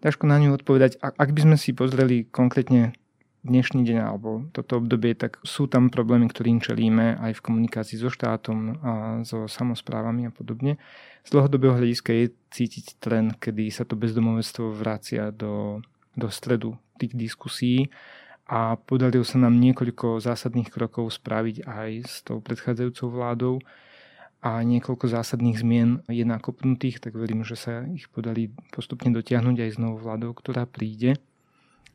Ťažko 0.05 0.29
na 0.29 0.37
ňu 0.37 0.53
odpovedať. 0.53 1.01
Ak 1.01 1.33
by 1.33 1.49
sme 1.49 1.57
si 1.57 1.73
pozreli 1.73 2.29
konkrétne 2.29 2.93
dnešný 3.41 3.81
deň 3.89 3.97
alebo 4.05 4.45
toto 4.53 4.77
obdobie, 4.77 5.17
tak 5.17 5.41
sú 5.41 5.65
tam 5.65 5.89
problémy, 5.89 6.29
ktorým 6.29 6.61
čelíme 6.61 7.17
aj 7.17 7.41
v 7.41 7.43
komunikácii 7.43 7.97
so 7.97 8.13
štátom 8.13 8.77
a 8.85 8.91
so 9.25 9.49
samozprávami 9.49 10.29
a 10.29 10.31
podobne. 10.31 10.77
Z 11.25 11.33
dlhodobého 11.33 11.73
hľadiska 11.73 12.13
je 12.13 12.25
cítiť 12.53 13.01
trend, 13.01 13.41
kedy 13.41 13.73
sa 13.73 13.89
to 13.89 13.97
bezdomovectvo 13.97 14.77
vracia 14.77 15.33
do, 15.33 15.81
do 16.13 16.29
stredu 16.29 16.77
tých 17.01 17.17
diskusí 17.17 17.89
a 18.45 18.77
podarilo 18.77 19.25
sa 19.25 19.41
nám 19.41 19.57
niekoľko 19.57 20.21
zásadných 20.21 20.69
krokov 20.69 21.17
spraviť 21.17 21.65
aj 21.65 21.89
s 22.05 22.15
tou 22.21 22.39
predchádzajúcou 22.39 23.07
vládou 23.09 23.55
a 24.43 24.59
niekoľko 24.59 25.07
zásadných 25.07 25.55
zmien 25.55 26.03
je 26.11 26.27
nakopnutých, 26.27 26.99
tak 26.99 27.15
verím, 27.15 27.47
že 27.47 27.55
sa 27.55 27.87
ich 27.87 28.11
podali 28.11 28.51
postupne 28.75 29.15
dotiahnuť 29.15 29.55
aj 29.55 29.69
s 29.71 29.77
novou 29.79 30.03
vládou, 30.03 30.35
ktorá 30.35 30.67
príde. 30.67 31.15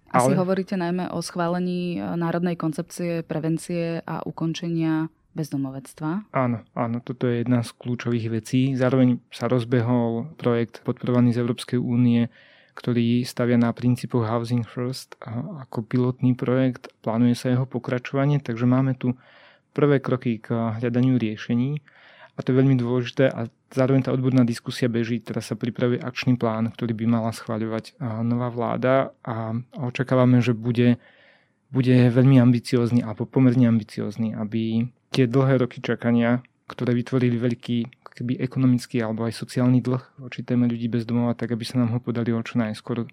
Asi 0.09 0.33
Ale... 0.33 0.41
hovoríte 0.41 0.73
najmä 0.81 1.13
o 1.13 1.21
schválení 1.21 2.01
e, 2.01 2.17
národnej 2.17 2.57
koncepcie 2.57 3.21
prevencie 3.29 4.01
a 4.09 4.25
ukončenia 4.25 5.13
bezdomovectva. 5.37 6.33
Áno, 6.33 6.65
áno, 6.73 7.05
toto 7.05 7.29
je 7.29 7.45
jedna 7.45 7.61
z 7.61 7.77
kľúčových 7.77 8.27
vecí. 8.33 8.73
Zároveň 8.73 9.21
sa 9.29 9.53
rozbehol 9.53 10.33
projekt 10.41 10.81
podporovaný 10.89 11.37
z 11.37 11.45
Európskej 11.45 11.77
únie, 11.77 12.33
ktorý 12.73 13.29
stavia 13.29 13.61
na 13.61 13.69
princípoch 13.77 14.25
Housing 14.25 14.65
First 14.65 15.21
ako 15.61 15.85
pilotný 15.85 16.33
projekt. 16.33 16.89
Plánuje 17.05 17.37
sa 17.37 17.53
jeho 17.53 17.69
pokračovanie, 17.69 18.41
takže 18.41 18.65
máme 18.65 18.97
tu 18.97 19.13
prvé 19.77 20.01
kroky 20.01 20.41
k 20.41 20.57
hľadaniu 20.81 21.21
riešení. 21.21 21.85
A 22.39 22.47
to 22.47 22.55
je 22.55 22.61
veľmi 22.63 22.79
dôležité 22.79 23.35
a 23.35 23.51
zároveň 23.75 24.07
tá 24.07 24.15
odborná 24.15 24.47
diskusia 24.47 24.87
beží. 24.87 25.19
Teraz 25.19 25.51
sa 25.51 25.59
pripravuje 25.59 25.99
akčný 25.99 26.39
plán, 26.39 26.71
ktorý 26.71 26.95
by 26.95 27.05
mala 27.11 27.35
schváľovať 27.35 27.99
nová 28.23 28.47
vláda 28.55 29.11
a 29.27 29.59
očakávame, 29.75 30.39
že 30.39 30.55
bude 30.55 31.03
bude 31.69 31.93
veľmi 31.93 32.41
ambiciózny 32.41 33.05
alebo 33.05 33.29
pomerne 33.29 33.69
ambiciózny, 33.69 34.33
aby 34.33 34.89
tie 35.13 35.29
dlhé 35.29 35.61
roky 35.61 35.85
čakania, 35.85 36.41
ktoré 36.65 36.97
vytvorili 36.97 37.37
veľký 37.37 37.79
keby 38.19 38.41
ekonomický 38.43 38.99
alebo 38.99 39.29
aj 39.29 39.39
sociálny 39.39 39.79
dlh 39.79 40.03
voči 40.19 40.43
téme 40.43 40.67
ľudí 40.67 40.91
bez 40.91 41.07
domova, 41.07 41.39
tak 41.39 41.55
aby 41.55 41.63
sa 41.63 41.79
nám 41.79 41.95
ho 41.95 42.01
podarilo 42.03 42.43
čo 42.43 42.59
najskôr 42.59 43.07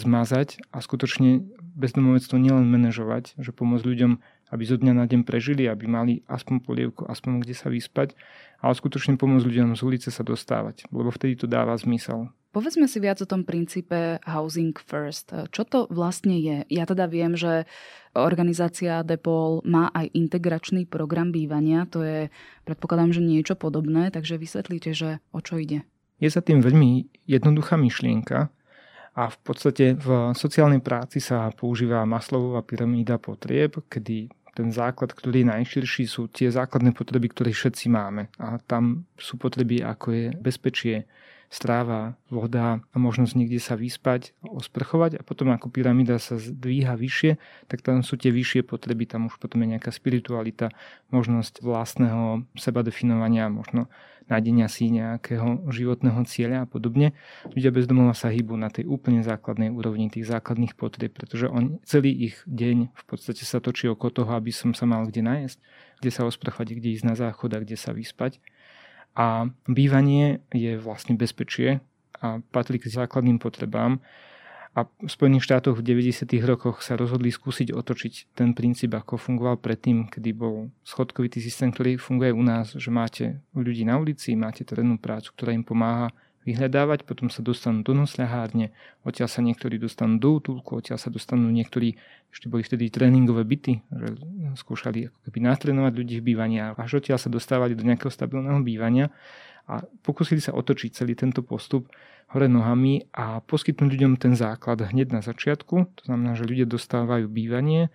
zmazať 0.00 0.64
a 0.72 0.80
skutočne 0.80 1.44
bezdomovectvo 1.76 2.40
nielen 2.40 2.64
manažovať, 2.68 3.36
že 3.36 3.52
pomôcť 3.52 3.84
ľuďom, 3.84 4.12
aby 4.50 4.62
zo 4.62 4.78
dňa 4.78 4.92
na 4.94 5.04
deň 5.10 5.26
prežili, 5.26 5.66
aby 5.66 5.90
mali 5.90 6.22
aspoň 6.30 6.62
polievku, 6.62 7.02
aspoň 7.06 7.42
kde 7.42 7.54
sa 7.54 7.68
vyspať, 7.70 8.14
ale 8.62 8.72
skutočne 8.72 9.18
pomôcť 9.18 9.46
ľuďom 9.46 9.74
z 9.74 9.82
ulice 9.82 10.08
sa 10.14 10.22
dostávať, 10.22 10.86
lebo 10.94 11.10
vtedy 11.10 11.34
to 11.38 11.46
dáva 11.50 11.74
zmysel. 11.76 12.30
Povedzme 12.56 12.88
si 12.88 13.04
viac 13.04 13.20
o 13.20 13.28
tom 13.28 13.44
princípe 13.44 14.16
Housing 14.24 14.72
First. 14.80 15.28
Čo 15.52 15.62
to 15.68 15.78
vlastne 15.92 16.40
je? 16.40 16.64
Ja 16.72 16.88
teda 16.88 17.04
viem, 17.04 17.36
že 17.36 17.68
organizácia 18.16 19.04
Depol 19.04 19.60
má 19.68 19.92
aj 19.92 20.08
integračný 20.16 20.88
program 20.88 21.36
bývania. 21.36 21.84
To 21.92 22.00
je, 22.00 22.32
predpokladám, 22.64 23.12
že 23.12 23.20
niečo 23.20 23.60
podobné, 23.60 24.08
takže 24.08 24.40
vysvetlíte, 24.40 24.96
že 24.96 25.20
o 25.36 25.44
čo 25.44 25.60
ide. 25.60 25.84
Je 26.16 26.32
za 26.32 26.40
tým 26.40 26.64
veľmi 26.64 27.12
jednoduchá 27.28 27.76
myšlienka 27.76 28.48
a 29.16 29.32
v 29.32 29.38
podstate 29.40 29.96
v 29.96 30.36
sociálnej 30.36 30.84
práci 30.84 31.24
sa 31.24 31.48
používa 31.48 32.04
Maslowová 32.04 32.60
pyramída 32.60 33.16
potrieb, 33.16 33.80
kedy 33.88 34.28
ten 34.52 34.68
základ, 34.72 35.12
ktorý 35.12 35.44
je 35.44 35.52
najširší, 35.52 36.04
sú 36.08 36.28
tie 36.28 36.52
základné 36.52 36.92
potreby, 36.92 37.32
ktoré 37.32 37.52
všetci 37.52 37.92
máme. 37.92 38.28
A 38.36 38.60
tam 38.60 39.08
sú 39.16 39.40
potreby, 39.40 39.84
ako 39.84 40.06
je 40.12 40.26
bezpečie, 40.36 41.08
stráva, 41.48 42.18
voda 42.28 42.82
a 42.92 42.96
možnosť 42.96 43.32
niekde 43.38 43.62
sa 43.62 43.78
vyspať, 43.78 44.34
osprchovať 44.42 45.18
a 45.18 45.22
potom 45.22 45.54
ako 45.54 45.70
pyramída 45.70 46.18
sa 46.18 46.36
zdvíha 46.36 46.98
vyššie, 46.98 47.38
tak 47.70 47.82
tam 47.86 48.02
sú 48.02 48.18
tie 48.18 48.34
vyššie 48.34 48.66
potreby, 48.66 49.06
tam 49.06 49.30
už 49.30 49.38
potom 49.38 49.62
je 49.62 49.78
nejaká 49.78 49.94
spiritualita, 49.94 50.74
možnosť 51.14 51.62
vlastného 51.62 52.44
seba 52.58 52.82
definovania, 52.82 53.46
možno 53.46 53.86
nájdenia 54.26 54.66
si 54.66 54.90
nejakého 54.90 55.70
životného 55.70 56.18
cieľa 56.26 56.66
a 56.66 56.66
podobne. 56.66 57.14
Ľudia 57.54 57.70
bez 57.70 57.86
domova 57.86 58.12
sa 58.12 58.30
hýbu 58.30 58.58
na 58.58 58.68
tej 58.70 58.86
úplne 58.90 59.22
základnej 59.22 59.70
úrovni 59.70 60.10
tých 60.10 60.26
základných 60.26 60.74
potrieb, 60.74 61.14
pretože 61.14 61.46
on, 61.46 61.78
celý 61.86 62.10
ich 62.10 62.36
deň 62.50 62.90
v 62.90 63.04
podstate 63.06 63.46
sa 63.46 63.62
točí 63.62 63.86
okolo 63.86 64.10
toho, 64.10 64.30
aby 64.34 64.50
som 64.50 64.74
sa 64.74 64.84
mal 64.84 65.06
kde 65.06 65.22
nájsť, 65.22 65.58
kde 66.02 66.10
sa 66.10 66.26
osprchovať, 66.26 66.74
kde 66.74 66.88
ísť 66.98 67.06
na 67.06 67.14
záchod 67.14 67.54
a 67.54 67.62
kde 67.62 67.78
sa 67.78 67.94
vyspať. 67.94 68.42
A 69.16 69.48
bývanie 69.64 70.44
je 70.52 70.76
vlastne 70.76 71.16
bezpečie 71.16 71.80
a 72.20 72.44
patrí 72.52 72.76
k 72.76 72.92
základným 72.92 73.40
potrebám. 73.40 74.04
A 74.76 74.84
v 74.84 75.08
Spojených 75.08 75.48
štátoch 75.48 75.80
v 75.80 75.96
90. 75.96 76.28
rokoch 76.44 76.84
sa 76.84 77.00
rozhodli 77.00 77.32
skúsiť 77.32 77.72
otočiť 77.72 78.36
ten 78.36 78.52
princíp, 78.52 78.92
ako 78.92 79.16
fungoval 79.16 79.56
predtým, 79.56 80.04
kedy 80.12 80.36
bol 80.36 80.68
schodkovitý 80.84 81.40
systém, 81.40 81.72
ktorý 81.72 81.96
funguje 81.96 82.28
u 82.36 82.44
nás, 82.44 82.76
že 82.76 82.92
máte 82.92 83.40
ľudí 83.56 83.88
na 83.88 83.96
ulici, 83.96 84.36
máte 84.36 84.68
terénnu 84.68 85.00
prácu, 85.00 85.32
ktorá 85.32 85.56
im 85.56 85.64
pomáha 85.64 86.12
vyhľadávať, 86.46 87.02
potom 87.02 87.26
sa 87.26 87.42
dostanú 87.42 87.82
do 87.82 87.92
nosľahárne, 87.92 88.70
odtiaľ 89.02 89.26
sa 89.26 89.42
niektorí 89.42 89.82
dostanú 89.82 90.22
do 90.22 90.38
útulku, 90.38 90.78
odtiaľ 90.78 91.02
sa 91.02 91.10
dostanú 91.10 91.50
niektorí, 91.50 91.98
ešte 92.30 92.46
boli 92.46 92.62
vtedy 92.62 92.86
tréningové 92.88 93.42
byty, 93.42 93.82
že 93.90 94.08
skúšali 94.54 95.10
ako 95.10 95.18
keby 95.26 95.38
natrénovať 95.42 95.92
ľudí 95.92 96.14
v 96.22 96.26
bývaní 96.32 96.62
a 96.62 96.78
až 96.78 97.02
odtiaľ 97.02 97.18
sa 97.18 97.28
dostávali 97.28 97.74
do 97.74 97.82
nejakého 97.82 98.14
stabilného 98.14 98.62
bývania 98.62 99.10
a 99.66 99.82
pokúsili 100.06 100.38
sa 100.38 100.54
otočiť 100.54 100.94
celý 100.94 101.18
tento 101.18 101.42
postup 101.42 101.90
hore 102.30 102.46
nohami 102.46 103.10
a 103.10 103.42
poskytnúť 103.42 103.90
ľuďom 103.98 104.14
ten 104.18 104.38
základ 104.38 104.78
hneď 104.82 105.18
na 105.18 105.22
začiatku. 105.22 105.74
To 105.90 106.02
znamená, 106.06 106.38
že 106.38 106.46
ľudia 106.46 106.66
dostávajú 106.66 107.26
bývanie, 107.26 107.90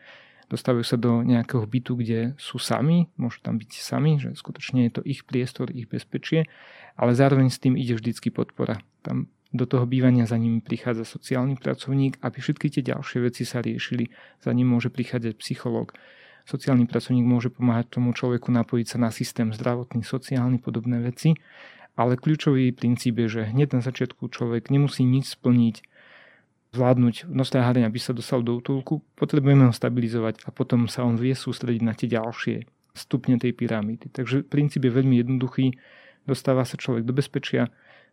dostávajú 0.52 0.84
sa 0.84 1.00
do 1.00 1.24
nejakého 1.24 1.64
bytu, 1.64 1.96
kde 1.96 2.20
sú 2.36 2.60
sami, 2.60 3.08
môžu 3.16 3.40
tam 3.40 3.56
byť 3.56 3.72
sami, 3.80 4.20
že 4.20 4.36
skutočne 4.36 4.92
je 4.92 5.00
to 5.00 5.02
ich 5.08 5.24
priestor, 5.24 5.72
ich 5.72 5.88
bezpečie, 5.88 6.52
ale 7.00 7.16
zároveň 7.16 7.48
s 7.48 7.64
tým 7.64 7.80
ide 7.80 7.96
vždycky 7.96 8.28
podpora. 8.36 8.84
Tam 9.00 9.32
do 9.52 9.68
toho 9.68 9.84
bývania 9.84 10.24
za 10.28 10.40
nimi 10.40 10.64
prichádza 10.64 11.04
sociálny 11.04 11.60
pracovník, 11.60 12.20
aby 12.24 12.38
všetky 12.40 12.72
tie 12.72 12.84
ďalšie 12.88 13.20
veci 13.24 13.44
sa 13.44 13.60
riešili. 13.60 14.12
Za 14.40 14.52
ním 14.56 14.72
môže 14.72 14.88
prichádzať 14.88 15.36
psychológ. 15.44 15.92
Sociálny 16.48 16.88
pracovník 16.88 17.28
môže 17.28 17.52
pomáhať 17.52 18.00
tomu 18.00 18.16
človeku 18.16 18.48
napojiť 18.48 18.88
sa 18.88 18.98
na 18.98 19.12
systém 19.12 19.52
zdravotný, 19.52 20.08
sociálny, 20.08 20.60
podobné 20.60 21.04
veci. 21.04 21.36
Ale 22.00 22.16
kľúčový 22.16 22.72
princíp 22.72 23.20
je, 23.20 23.28
že 23.28 23.52
hneď 23.52 23.76
na 23.76 23.82
začiatku 23.84 24.32
človek 24.32 24.72
nemusí 24.72 25.04
nič 25.04 25.36
splniť, 25.36 25.84
zvládnuť 26.72 27.28
nosné 27.28 27.60
hárenie, 27.60 27.88
aby 27.88 28.00
sa 28.00 28.16
dostal 28.16 28.40
do 28.40 28.56
útulku, 28.56 29.04
potrebujeme 29.20 29.68
ho 29.68 29.74
stabilizovať 29.76 30.48
a 30.48 30.56
potom 30.56 30.88
sa 30.88 31.04
on 31.04 31.20
vie 31.20 31.36
sústrediť 31.36 31.84
na 31.84 31.92
tie 31.92 32.08
ďalšie 32.08 32.64
stupne 32.96 33.36
tej 33.36 33.52
pyramídy. 33.52 34.08
Takže 34.08 34.48
princíp 34.48 34.88
je 34.88 34.92
veľmi 34.92 35.20
jednoduchý, 35.20 35.76
dostáva 36.24 36.64
sa 36.64 36.80
človek 36.80 37.04
do 37.04 37.12
bezpečia, 37.12 37.68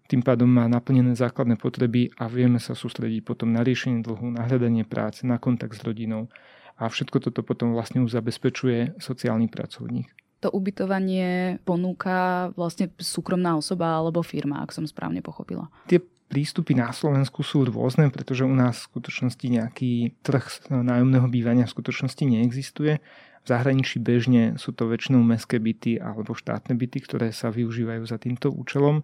tým 0.08 0.24
pádom 0.24 0.48
má 0.48 0.64
naplnené 0.66 1.12
základné 1.14 1.60
potreby 1.60 2.10
a 2.16 2.26
vieme 2.26 2.56
sa 2.58 2.72
sústrediť 2.72 3.22
potom 3.22 3.52
na 3.52 3.60
riešenie 3.60 4.00
dlhu, 4.00 4.34
na 4.34 4.48
hľadanie 4.48 4.82
práce, 4.88 5.22
na 5.22 5.36
kontakt 5.36 5.76
s 5.76 5.84
rodinou 5.84 6.32
a 6.80 6.88
všetko 6.88 7.30
toto 7.30 7.44
potom 7.44 7.76
vlastne 7.76 8.02
už 8.02 8.16
zabezpečuje 8.16 8.98
sociálny 8.98 9.52
pracovník. 9.52 10.08
To 10.38 10.54
ubytovanie 10.54 11.58
ponúka 11.66 12.50
vlastne 12.54 12.94
súkromná 12.94 13.58
osoba 13.58 13.98
alebo 13.98 14.22
firma, 14.22 14.62
ak 14.62 14.70
som 14.70 14.86
správne 14.86 15.18
pochopila. 15.18 15.66
Tie 15.90 15.98
prístupy 16.28 16.76
na 16.76 16.92
Slovensku 16.92 17.40
sú 17.42 17.64
rôzne, 17.66 18.12
pretože 18.12 18.44
u 18.44 18.54
nás 18.54 18.84
v 18.84 18.88
skutočnosti 18.94 19.46
nejaký 19.48 20.14
trh 20.22 20.70
nájomného 20.70 21.26
bývania 21.26 21.64
v 21.66 21.74
skutočnosti 21.74 22.22
neexistuje. 22.22 23.00
V 23.42 23.46
zahraničí 23.48 23.96
bežne 23.98 24.60
sú 24.60 24.76
to 24.76 24.86
väčšinou 24.86 25.24
mestské 25.24 25.56
byty 25.56 25.96
alebo 25.96 26.36
štátne 26.36 26.76
byty, 26.76 27.00
ktoré 27.02 27.32
sa 27.32 27.48
využívajú 27.48 28.04
za 28.04 28.20
týmto 28.20 28.52
účelom. 28.52 29.02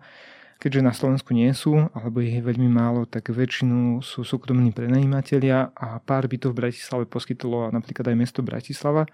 Keďže 0.61 0.87
na 0.87 0.95
Slovensku 0.95 1.35
nie 1.35 1.51
sú, 1.51 1.91
alebo 1.97 2.23
ich 2.23 2.39
je 2.39 2.45
veľmi 2.45 2.71
málo, 2.71 3.11
tak 3.11 3.33
väčšinu 3.33 4.05
sú 4.07 4.23
súkromní 4.23 4.71
prenajímatelia 4.71 5.75
a 5.75 5.99
pár 5.99 6.31
bytov 6.31 6.55
v 6.55 6.69
Bratislave 6.69 7.05
poskytlo 7.11 7.75
napríklad 7.75 8.15
aj 8.15 8.17
mesto 8.17 8.41
Bratislava, 8.45 9.09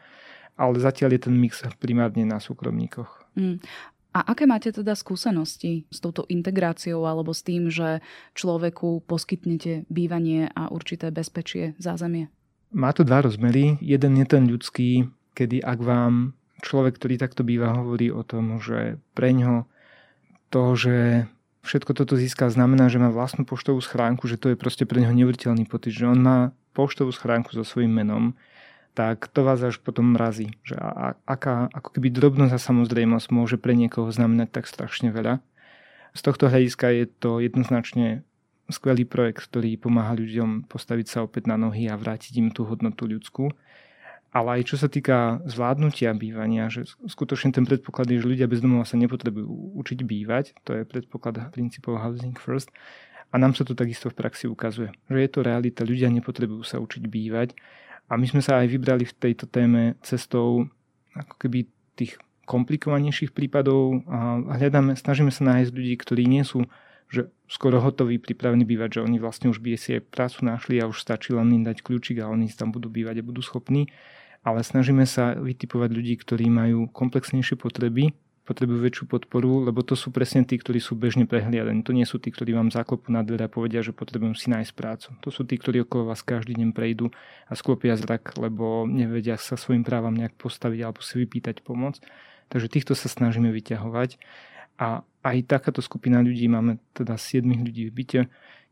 ale 0.56 0.76
zatiaľ 0.80 1.16
je 1.16 1.20
ten 1.30 1.34
mix 1.36 1.62
primárne 1.78 2.26
na 2.26 2.38
súkromníkoch. 2.42 3.30
Mm. 3.36 3.62
A 4.10 4.34
aké 4.34 4.42
máte 4.42 4.74
teda 4.74 4.98
skúsenosti 4.98 5.86
s 5.86 6.02
touto 6.02 6.26
integráciou 6.26 7.06
alebo 7.06 7.30
s 7.30 7.46
tým, 7.46 7.70
že 7.70 8.02
človeku 8.34 9.06
poskytnete 9.06 9.86
bývanie 9.86 10.50
a 10.50 10.66
určité 10.66 11.14
bezpečie, 11.14 11.78
zázemie? 11.78 12.26
Má 12.74 12.90
to 12.90 13.06
dva 13.06 13.22
rozmery. 13.22 13.78
Jeden 13.78 14.18
je 14.18 14.26
ten 14.26 14.50
ľudský, 14.50 15.06
kedy 15.38 15.62
ak 15.62 15.78
vám 15.78 16.34
človek, 16.66 16.98
ktorý 16.98 17.22
takto 17.22 17.46
býva, 17.46 17.78
hovorí 17.78 18.10
o 18.10 18.26
tom, 18.26 18.58
že 18.58 18.98
pre 19.14 19.30
ňo 19.30 19.70
to, 20.50 20.74
že 20.74 20.96
všetko 21.62 21.94
toto 21.94 22.18
získa, 22.18 22.50
znamená, 22.50 22.90
že 22.90 22.98
má 22.98 23.14
vlastnú 23.14 23.46
poštovú 23.46 23.78
schránku, 23.78 24.26
že 24.26 24.42
to 24.42 24.50
je 24.50 24.56
proste 24.58 24.90
pre 24.90 24.98
neho 24.98 25.14
neuveriteľný 25.14 25.70
pocit, 25.70 25.94
že 25.94 26.10
on 26.10 26.18
má 26.18 26.38
poštovú 26.74 27.14
schránku 27.14 27.54
so 27.54 27.62
svojím 27.62 28.02
menom, 28.02 28.34
tak 29.00 29.32
to 29.32 29.40
vás 29.48 29.64
až 29.64 29.80
potom 29.80 30.12
mrazí. 30.12 30.52
Že 30.60 30.76
a, 30.76 31.16
aká, 31.24 31.72
ako 31.72 31.96
keby 31.96 32.12
drobnosť 32.12 32.52
a 32.52 32.60
samozrejmosť 32.60 33.32
môže 33.32 33.56
pre 33.56 33.72
niekoho 33.72 34.12
znamenať 34.12 34.60
tak 34.60 34.68
strašne 34.68 35.08
veľa. 35.08 35.40
Z 36.12 36.20
tohto 36.20 36.52
hľadiska 36.52 36.92
je 36.92 37.04
to 37.08 37.40
jednoznačne 37.40 38.20
skvelý 38.68 39.08
projekt, 39.08 39.40
ktorý 39.48 39.80
pomáha 39.80 40.12
ľuďom 40.12 40.68
postaviť 40.68 41.06
sa 41.08 41.18
opäť 41.24 41.48
na 41.48 41.56
nohy 41.56 41.88
a 41.88 41.96
vrátiť 41.96 42.44
im 42.44 42.52
tú 42.52 42.68
hodnotu 42.68 43.08
ľudskú. 43.08 43.48
Ale 44.36 44.60
aj 44.60 44.68
čo 44.68 44.76
sa 44.76 44.92
týka 44.92 45.40
zvládnutia 45.48 46.12
bývania, 46.12 46.68
že 46.68 46.84
skutočne 47.08 47.56
ten 47.56 47.64
predpoklad 47.64 48.04
je, 48.12 48.20
že 48.20 48.28
ľudia 48.28 48.52
bez 48.52 48.60
domova 48.60 48.84
sa 48.84 49.00
nepotrebujú 49.00 49.80
učiť 49.80 50.04
bývať, 50.04 50.60
to 50.62 50.76
je 50.76 50.84
predpoklad 50.84 51.50
princípov 51.56 52.04
Housing 52.04 52.36
First. 52.36 52.68
A 53.32 53.40
nám 53.40 53.56
sa 53.56 53.64
to 53.64 53.72
takisto 53.72 54.12
v 54.12 54.18
praxi 54.20 54.44
ukazuje, 54.44 54.92
že 55.08 55.18
je 55.18 55.30
to 55.32 55.40
realita, 55.40 55.88
ľudia 55.88 56.12
nepotrebujú 56.12 56.62
sa 56.68 56.76
učiť 56.84 57.02
bývať 57.08 57.56
a 58.10 58.18
my 58.18 58.26
sme 58.26 58.42
sa 58.42 58.58
aj 58.58 58.66
vybrali 58.74 59.06
v 59.06 59.14
tejto 59.14 59.46
téme 59.46 59.94
cestou 60.02 60.66
ako 61.14 61.34
keby 61.38 61.70
tých 61.94 62.18
komplikovanejších 62.50 63.30
prípadov 63.30 64.02
a 64.10 64.42
hľadáme, 64.58 64.98
snažíme 64.98 65.30
sa 65.30 65.46
nájsť 65.46 65.70
ľudí, 65.70 65.94
ktorí 65.94 66.26
nie 66.26 66.42
sú 66.42 66.66
že 67.10 67.26
skoro 67.50 67.82
hotoví, 67.82 68.22
pripravení 68.22 68.62
bývať, 68.62 69.02
že 69.02 69.04
oni 69.10 69.18
vlastne 69.18 69.50
už 69.50 69.58
by 69.58 69.74
si 69.74 69.98
aj 69.98 70.06
prácu 70.14 70.46
našli 70.46 70.78
a 70.78 70.86
už 70.86 71.02
stačí 71.02 71.34
len 71.34 71.50
im 71.50 71.66
dať 71.66 71.82
kľúčik 71.82 72.22
a 72.22 72.30
oni 72.30 72.46
tam 72.54 72.70
budú 72.70 72.86
bývať 72.86 73.18
a 73.18 73.26
budú 73.26 73.42
schopní. 73.42 73.90
Ale 74.46 74.62
snažíme 74.62 75.04
sa 75.04 75.34
vytipovať 75.34 75.90
ľudí, 75.90 76.14
ktorí 76.16 76.46
majú 76.48 76.86
komplexnejšie 76.94 77.58
potreby 77.58 78.14
potrebujú 78.50 78.82
väčšiu 78.82 79.04
podporu, 79.06 79.62
lebo 79.62 79.86
to 79.86 79.94
sú 79.94 80.10
presne 80.10 80.42
tí, 80.42 80.58
ktorí 80.58 80.82
sú 80.82 80.98
bežne 80.98 81.30
prehliadaní. 81.30 81.86
To 81.86 81.94
nie 81.94 82.02
sú 82.02 82.18
tí, 82.18 82.34
ktorí 82.34 82.50
vám 82.50 82.74
zaklopú 82.74 83.14
na 83.14 83.22
dvere 83.22 83.46
a 83.46 83.52
povedia, 83.52 83.78
že 83.78 83.94
potrebujem 83.94 84.34
si 84.34 84.50
nájsť 84.50 84.72
prácu. 84.74 85.14
To 85.22 85.30
sú 85.30 85.46
tí, 85.46 85.54
ktorí 85.54 85.86
okolo 85.86 86.10
vás 86.10 86.26
každý 86.26 86.58
deň 86.58 86.74
prejdú 86.74 87.14
a 87.46 87.54
sklopia 87.54 87.94
zrak, 87.94 88.34
lebo 88.42 88.90
nevedia 88.90 89.38
sa 89.38 89.54
svojim 89.54 89.86
právam 89.86 90.18
nejak 90.18 90.34
postaviť 90.34 90.80
alebo 90.82 90.98
si 90.98 91.22
vypýtať 91.22 91.62
pomoc. 91.62 92.02
Takže 92.50 92.66
týchto 92.66 92.98
sa 92.98 93.06
snažíme 93.06 93.54
vyťahovať. 93.54 94.18
A 94.82 95.06
aj 95.22 95.36
takáto 95.46 95.78
skupina 95.78 96.18
ľudí, 96.18 96.50
máme 96.50 96.82
teda 96.90 97.14
7 97.14 97.46
ľudí 97.46 97.86
v 97.86 97.94
byte, 97.94 98.20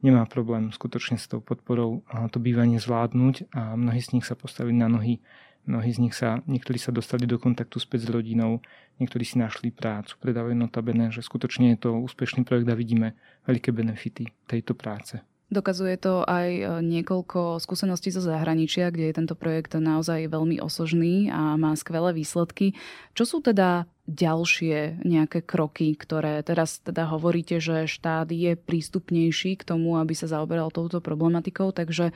nemá 0.02 0.26
problém 0.26 0.74
skutočne 0.74 1.20
s 1.20 1.30
tou 1.30 1.38
podporou 1.38 2.02
to 2.34 2.38
bývanie 2.42 2.80
zvládnuť 2.82 3.52
a 3.54 3.78
mnohí 3.78 4.00
z 4.02 4.18
nich 4.18 4.26
sa 4.26 4.34
postavili 4.34 4.74
na 4.74 4.88
nohy 4.88 5.20
Mnohí 5.66 5.90
z 5.92 5.98
nich 6.00 6.14
sa, 6.16 6.40
niektorí 6.46 6.78
sa 6.78 6.92
dostali 6.94 7.26
do 7.26 7.40
kontaktu 7.40 7.80
späť 7.80 8.08
s 8.08 8.12
rodinou, 8.14 8.60
niektorí 9.00 9.24
si 9.24 9.36
našli 9.40 9.72
prácu, 9.72 10.16
predávajú 10.20 10.56
notabene, 10.56 11.10
že 11.12 11.24
skutočne 11.24 11.74
je 11.76 11.88
to 11.88 11.90
úspešný 11.98 12.44
projekt 12.44 12.68
a 12.68 12.78
vidíme 12.78 13.16
veľké 13.44 13.74
benefity 13.74 14.32
tejto 14.48 14.72
práce. 14.72 15.20
Dokazuje 15.48 15.96
to 15.96 16.28
aj 16.28 16.48
e, 16.52 16.62
niekoľko 16.84 17.56
skúseností 17.56 18.12
zo 18.12 18.20
zahraničia, 18.20 18.92
kde 18.92 19.08
je 19.08 19.16
tento 19.16 19.32
projekt 19.32 19.72
naozaj 19.80 20.28
veľmi 20.28 20.60
osožný 20.60 21.32
a 21.32 21.56
má 21.56 21.72
skvelé 21.72 22.12
výsledky. 22.12 22.76
Čo 23.16 23.24
sú 23.24 23.36
teda 23.40 23.88
ďalšie 24.04 25.00
nejaké 25.08 25.40
kroky, 25.40 25.96
ktoré 25.96 26.44
teraz 26.44 26.84
teda 26.84 27.08
hovoríte, 27.08 27.64
že 27.64 27.88
štát 27.88 28.28
je 28.28 28.60
prístupnejší 28.60 29.56
k 29.56 29.64
tomu, 29.64 29.96
aby 29.96 30.12
sa 30.12 30.28
zaoberal 30.28 30.68
touto 30.68 31.00
problematikou, 31.00 31.72
takže 31.72 32.12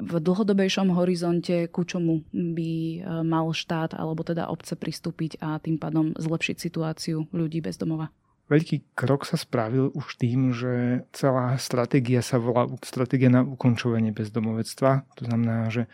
v 0.00 0.12
dlhodobejšom 0.16 0.96
horizonte 0.96 1.68
ku 1.68 1.84
čomu 1.84 2.24
by 2.32 2.72
e, 2.72 2.98
mal 3.28 3.52
štát 3.52 3.92
alebo 3.92 4.24
teda 4.24 4.48
obce 4.48 4.72
pristúpiť 4.72 5.36
a 5.44 5.60
tým 5.60 5.76
pádom 5.76 6.16
zlepšiť 6.16 6.56
situáciu 6.56 7.28
ľudí 7.28 7.60
bez 7.60 7.76
domova? 7.76 8.08
Veľký 8.50 8.82
krok 8.98 9.22
sa 9.22 9.38
spravil 9.38 9.94
už 9.94 10.18
tým, 10.18 10.50
že 10.50 11.06
celá 11.14 11.54
stratégia 11.62 12.18
sa 12.18 12.42
volá 12.42 12.66
stratégia 12.82 13.30
na 13.30 13.46
ukončovanie 13.46 14.10
bezdomovectva. 14.10 15.06
To 15.06 15.22
znamená, 15.22 15.70
že 15.70 15.86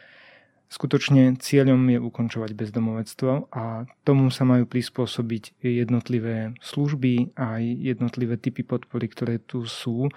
skutočne 0.73 1.37
cieľom 1.37 1.79
je 1.93 2.01
ukončovať 2.01 2.57
bezdomovectvo 2.57 3.53
a 3.53 3.85
tomu 4.09 4.33
sa 4.33 4.49
majú 4.49 4.65
prispôsobiť 4.65 5.61
jednotlivé 5.61 6.57
služby 6.65 7.37
a 7.37 7.61
jednotlivé 7.61 8.41
typy 8.41 8.65
podpory, 8.65 9.13
ktoré 9.13 9.37
tu 9.37 9.69
sú, 9.69 10.09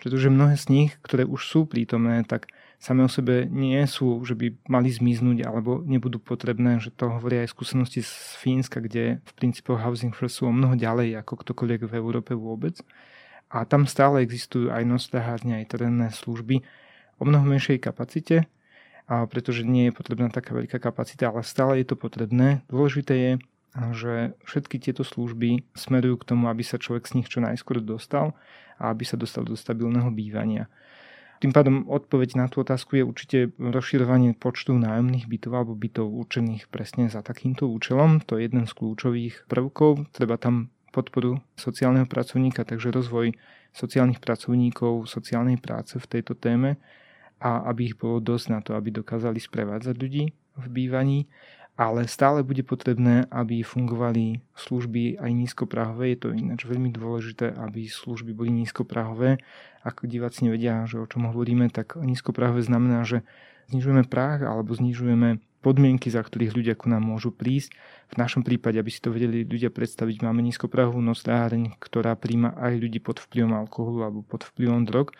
pretože 0.00 0.32
mnohé 0.32 0.56
z 0.56 0.66
nich, 0.72 0.90
ktoré 1.04 1.28
už 1.28 1.44
sú 1.44 1.60
prítomné, 1.68 2.24
tak 2.24 2.48
same 2.82 3.06
o 3.06 3.10
sebe 3.10 3.46
nie 3.46 3.78
sú, 3.86 4.26
že 4.26 4.34
by 4.34 4.58
mali 4.66 4.90
zmiznúť 4.90 5.46
alebo 5.46 5.86
nebudú 5.86 6.18
potrebné, 6.18 6.82
že 6.82 6.90
to 6.90 7.06
hovoria 7.06 7.46
aj 7.46 7.54
skúsenosti 7.54 8.02
z 8.02 8.10
Fínska, 8.42 8.82
kde 8.82 9.22
v 9.22 9.32
princípe 9.38 9.70
Housing 9.70 10.10
First 10.10 10.42
sú 10.42 10.50
o 10.50 10.54
mnoho 10.54 10.74
ďalej 10.74 11.14
ako 11.22 11.46
ktokoľvek 11.46 11.86
v 11.86 11.94
Európe 11.94 12.34
vôbec. 12.34 12.82
A 13.54 13.62
tam 13.62 13.86
stále 13.86 14.26
existujú 14.26 14.74
aj 14.74 14.82
nostahárne, 14.82 15.62
aj 15.62 15.78
terénne 15.78 16.10
služby 16.10 16.66
o 17.20 17.22
mnoho 17.22 17.46
menšej 17.46 17.78
kapacite, 17.78 18.50
a 19.06 19.30
pretože 19.30 19.62
nie 19.62 19.86
je 19.86 19.94
potrebná 19.94 20.26
taká 20.32 20.50
veľká 20.50 20.82
kapacita, 20.82 21.30
ale 21.30 21.46
stále 21.46 21.78
je 21.78 21.86
to 21.86 21.94
potrebné. 21.94 22.66
Dôležité 22.66 23.14
je, 23.14 23.32
že 23.94 24.14
všetky 24.42 24.82
tieto 24.82 25.06
služby 25.06 25.70
smerujú 25.78 26.18
k 26.18 26.28
tomu, 26.34 26.50
aby 26.50 26.66
sa 26.66 26.82
človek 26.82 27.06
z 27.06 27.22
nich 27.22 27.28
čo 27.30 27.38
najskôr 27.38 27.78
dostal 27.78 28.34
a 28.80 28.90
aby 28.90 29.06
sa 29.06 29.14
dostal 29.14 29.46
do 29.46 29.54
stabilného 29.54 30.10
bývania. 30.10 30.66
Tým 31.42 31.50
pádom 31.50 31.90
odpoveď 31.90 32.38
na 32.38 32.46
tú 32.46 32.62
otázku 32.62 32.94
je 32.94 33.02
určite 33.02 33.38
rozširovanie 33.58 34.38
počtu 34.38 34.78
nájomných 34.78 35.26
bytov 35.26 35.52
alebo 35.58 35.74
bytov 35.74 36.06
určených 36.06 36.70
presne 36.70 37.10
za 37.10 37.18
takýmto 37.18 37.66
účelom. 37.66 38.22
To 38.30 38.38
je 38.38 38.46
jeden 38.46 38.62
z 38.62 38.70
kľúčových 38.70 39.50
prvkov. 39.50 40.06
Treba 40.14 40.38
tam 40.38 40.70
podporu 40.94 41.42
sociálneho 41.58 42.06
pracovníka, 42.06 42.62
takže 42.62 42.94
rozvoj 42.94 43.34
sociálnych 43.74 44.22
pracovníkov, 44.22 45.10
sociálnej 45.10 45.58
práce 45.58 45.98
v 45.98 46.06
tejto 46.06 46.38
téme 46.38 46.78
a 47.42 47.66
aby 47.66 47.90
ich 47.90 47.98
bolo 47.98 48.22
dosť 48.22 48.46
na 48.46 48.62
to, 48.62 48.78
aby 48.78 48.94
dokázali 48.94 49.42
sprevádzať 49.42 49.98
ľudí 49.98 50.30
v 50.62 50.66
bývaní 50.70 51.26
ale 51.82 52.06
stále 52.06 52.46
bude 52.46 52.62
potrebné, 52.62 53.26
aby 53.34 53.66
fungovali 53.66 54.38
služby 54.54 55.18
aj 55.18 55.30
nízkoprahové. 55.34 56.14
Je 56.14 56.18
to 56.22 56.28
ináč 56.30 56.62
veľmi 56.62 56.94
dôležité, 56.94 57.50
aby 57.58 57.90
služby 57.90 58.30
boli 58.30 58.54
nízkoprahové. 58.62 59.42
Ak 59.82 60.06
diváci 60.06 60.46
nevedia, 60.46 60.86
že 60.86 61.02
o 61.02 61.10
čom 61.10 61.26
hovoríme, 61.26 61.66
tak 61.74 61.98
nízkoprahové 61.98 62.62
znamená, 62.62 63.02
že 63.02 63.26
znižujeme 63.74 64.06
práh 64.06 64.46
alebo 64.46 64.70
znižujeme 64.78 65.42
podmienky, 65.58 66.06
za 66.06 66.22
ktorých 66.22 66.54
ľudia 66.54 66.74
ku 66.78 66.86
nám 66.86 67.02
môžu 67.02 67.34
prísť. 67.34 67.74
V 68.14 68.18
našom 68.18 68.46
prípade, 68.46 68.78
aby 68.78 68.90
si 68.90 69.02
to 69.02 69.10
vedeli 69.10 69.42
ľudia 69.42 69.74
predstaviť, 69.74 70.22
máme 70.22 70.38
nízkoprahovú 70.46 71.02
nocľaháreň, 71.02 71.82
ktorá 71.82 72.14
príjma 72.14 72.54
aj 72.62 72.78
ľudí 72.78 73.02
pod 73.02 73.18
vplyvom 73.18 73.58
alkoholu 73.58 74.06
alebo 74.06 74.20
pod 74.22 74.46
vplyvom 74.54 74.86
drog, 74.86 75.10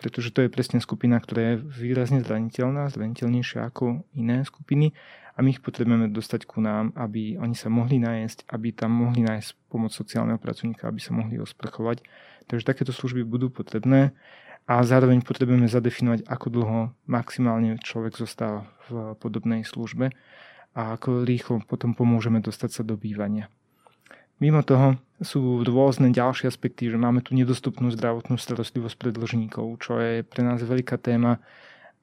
pretože 0.00 0.32
to 0.32 0.44
je 0.44 0.52
presne 0.52 0.80
skupina, 0.80 1.20
ktorá 1.20 1.56
je 1.56 1.60
výrazne 1.60 2.20
zraniteľná, 2.20 2.88
zraniteľnejšia 2.92 3.68
ako 3.68 4.04
iné 4.16 4.44
skupiny 4.44 4.92
a 5.36 5.44
my 5.44 5.52
ich 5.52 5.60
potrebujeme 5.60 6.08
dostať 6.08 6.48
ku 6.48 6.64
nám, 6.64 6.96
aby 6.96 7.36
oni 7.36 7.52
sa 7.52 7.68
mohli 7.68 8.00
nájsť, 8.00 8.48
aby 8.48 8.72
tam 8.72 8.96
mohli 8.96 9.20
nájsť 9.20 9.68
pomoc 9.68 9.92
sociálneho 9.92 10.40
pracovníka, 10.40 10.88
aby 10.88 10.96
sa 10.96 11.12
mohli 11.12 11.36
osprchovať. 11.36 12.00
Takže 12.48 12.64
takéto 12.64 12.96
služby 12.96 13.20
budú 13.20 13.52
potrebné 13.52 14.16
a 14.64 14.80
zároveň 14.80 15.20
potrebujeme 15.20 15.68
zadefinovať, 15.68 16.24
ako 16.24 16.46
dlho 16.48 16.80
maximálne 17.04 17.76
človek 17.84 18.16
zostáva 18.16 18.64
v 18.88 19.12
podobnej 19.20 19.60
službe 19.62 20.08
a 20.72 20.96
ako 20.96 21.28
rýchlo 21.28 21.60
potom 21.68 21.92
pomôžeme 21.92 22.40
dostať 22.40 22.80
sa 22.80 22.82
do 22.82 22.96
bývania. 22.96 23.52
Mimo 24.36 24.60
toho 24.60 25.00
sú 25.20 25.64
rôzne 25.64 26.12
ďalšie 26.12 26.48
aspekty, 26.48 26.92
že 26.92 27.00
máme 27.00 27.24
tu 27.24 27.32
nedostupnú 27.32 27.88
zdravotnú 27.92 28.36
starostlivosť 28.36 28.96
pre 29.00 29.10
dlžníkov, 29.12 29.80
čo 29.80 29.96
je 29.96 30.20
pre 30.20 30.44
nás 30.44 30.60
veľká 30.60 31.00
téma 31.00 31.40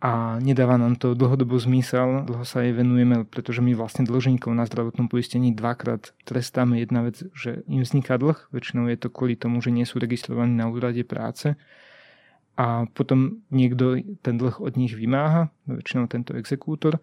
a 0.03 0.35
nedáva 0.43 0.75
nám 0.75 0.99
to 0.99 1.15
dlhodobo 1.15 1.55
zmysel, 1.55 2.27
dlho 2.27 2.43
sa 2.43 2.59
jej 2.59 2.75
venujeme, 2.75 3.23
pretože 3.23 3.63
my 3.63 3.71
vlastne 3.71 4.03
dlžníkov 4.03 4.51
na 4.51 4.67
zdravotnom 4.67 5.07
poistení 5.07 5.55
dvakrát 5.55 6.11
trestáme. 6.27 6.83
Jedna 6.83 7.07
vec, 7.07 7.23
že 7.31 7.63
im 7.71 7.87
vzniká 7.87 8.19
dlh, 8.19 8.35
väčšinou 8.51 8.91
je 8.91 8.99
to 8.99 9.07
kvôli 9.07 9.39
tomu, 9.39 9.63
že 9.63 9.71
nie 9.71 9.87
sú 9.87 10.03
registrovaní 10.03 10.59
na 10.59 10.67
úrade 10.67 11.07
práce 11.07 11.55
a 12.59 12.83
potom 12.91 13.47
niekto 13.47 14.03
ten 14.19 14.35
dlh 14.35 14.59
od 14.59 14.75
nich 14.75 14.91
vymáha, 14.91 15.47
väčšinou 15.71 16.11
tento 16.11 16.35
exekútor, 16.35 16.99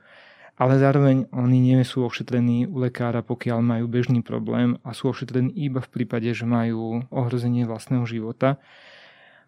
ale 0.60 0.76
zároveň 0.76 1.24
oni 1.32 1.56
nie 1.56 1.80
sú 1.88 2.04
ošetrení 2.04 2.68
u 2.68 2.84
lekára, 2.84 3.24
pokiaľ 3.24 3.64
majú 3.64 3.88
bežný 3.88 4.20
problém 4.20 4.76
a 4.84 4.92
sú 4.92 5.08
ošetrení 5.08 5.56
iba 5.56 5.80
v 5.80 5.88
prípade, 5.88 6.28
že 6.36 6.44
majú 6.44 7.08
ohrozenie 7.08 7.64
vlastného 7.64 8.04
života 8.04 8.60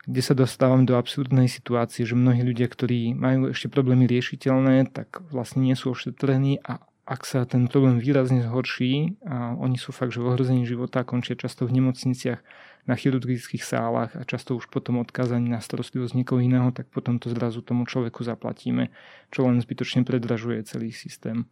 kde 0.07 0.23
sa 0.23 0.35
dostávam 0.35 0.83
do 0.83 0.99
absurdnej 0.99 1.47
situácie, 1.47 2.03
že 2.03 2.19
mnohí 2.19 2.43
ľudia, 2.43 2.67
ktorí 2.67 3.15
majú 3.15 3.55
ešte 3.55 3.71
problémy 3.71 4.11
riešiteľné, 4.11 4.91
tak 4.91 5.23
vlastne 5.31 5.63
nie 5.63 5.79
sú 5.79 5.95
ošetrení 5.95 6.59
a 6.67 6.83
ak 7.03 7.27
sa 7.27 7.43
ten 7.43 7.67
problém 7.67 7.99
výrazne 7.99 8.47
zhorší 8.47 9.19
a 9.27 9.59
oni 9.59 9.75
sú 9.75 9.91
fakt, 9.91 10.15
že 10.15 10.23
v 10.23 10.33
ohrození 10.33 10.63
života 10.67 11.03
končia 11.03 11.35
často 11.35 11.67
v 11.67 11.83
nemocniciach, 11.83 12.41
na 12.83 12.99
chirurgických 12.99 13.63
sálach 13.63 14.11
a 14.19 14.27
často 14.27 14.59
už 14.59 14.67
potom 14.67 14.99
odkázaní 14.99 15.47
na 15.47 15.63
starostlivosť 15.63 16.19
niekoho 16.19 16.43
iného, 16.43 16.75
tak 16.75 16.91
potom 16.91 17.23
to 17.23 17.31
zrazu 17.31 17.63
tomu 17.63 17.87
človeku 17.87 18.27
zaplatíme, 18.27 18.91
čo 19.31 19.47
len 19.47 19.63
zbytočne 19.63 20.03
predražuje 20.03 20.67
celý 20.67 20.91
systém. 20.91 21.47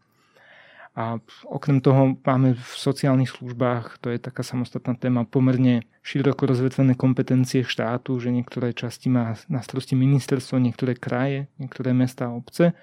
A 0.98 1.22
okrem 1.46 1.78
toho 1.78 2.18
máme 2.26 2.58
v 2.58 2.72
sociálnych 2.74 3.30
službách, 3.38 4.02
to 4.02 4.10
je 4.10 4.18
taká 4.18 4.42
samostatná 4.42 4.98
téma, 4.98 5.22
pomerne 5.22 5.86
široko 6.02 6.50
rozvetvené 6.50 6.98
kompetencie 6.98 7.62
štátu, 7.62 8.18
že 8.18 8.34
niektoré 8.34 8.74
časti 8.74 9.06
má 9.06 9.38
na 9.46 9.62
starosti 9.62 9.94
ministerstvo, 9.94 10.58
niektoré 10.58 10.98
kraje, 10.98 11.46
niektoré 11.62 11.94
mesta 11.94 12.26
a 12.26 12.34
obce. 12.34 12.74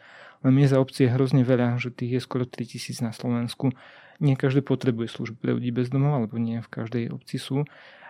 Len 0.45 0.53
miest 0.55 0.71
a 0.71 0.79
obcí 0.79 1.03
je 1.03 1.13
hrozne 1.13 1.43
veľa, 1.43 1.81
že 1.83 1.91
tých 1.91 2.17
je 2.17 2.21
skoro 2.23 2.47
3000 2.47 3.03
na 3.03 3.11
Slovensku. 3.11 3.75
Nie 4.23 4.39
každý 4.39 4.63
potrebuje 4.63 5.11
služby 5.11 5.37
pre 5.37 5.51
ľudí 5.57 5.75
bez 5.75 5.91
domov, 5.91 6.15
alebo 6.15 6.39
nie 6.39 6.63
v 6.63 6.69
každej 6.71 7.11
obci 7.11 7.37
sú 7.37 7.67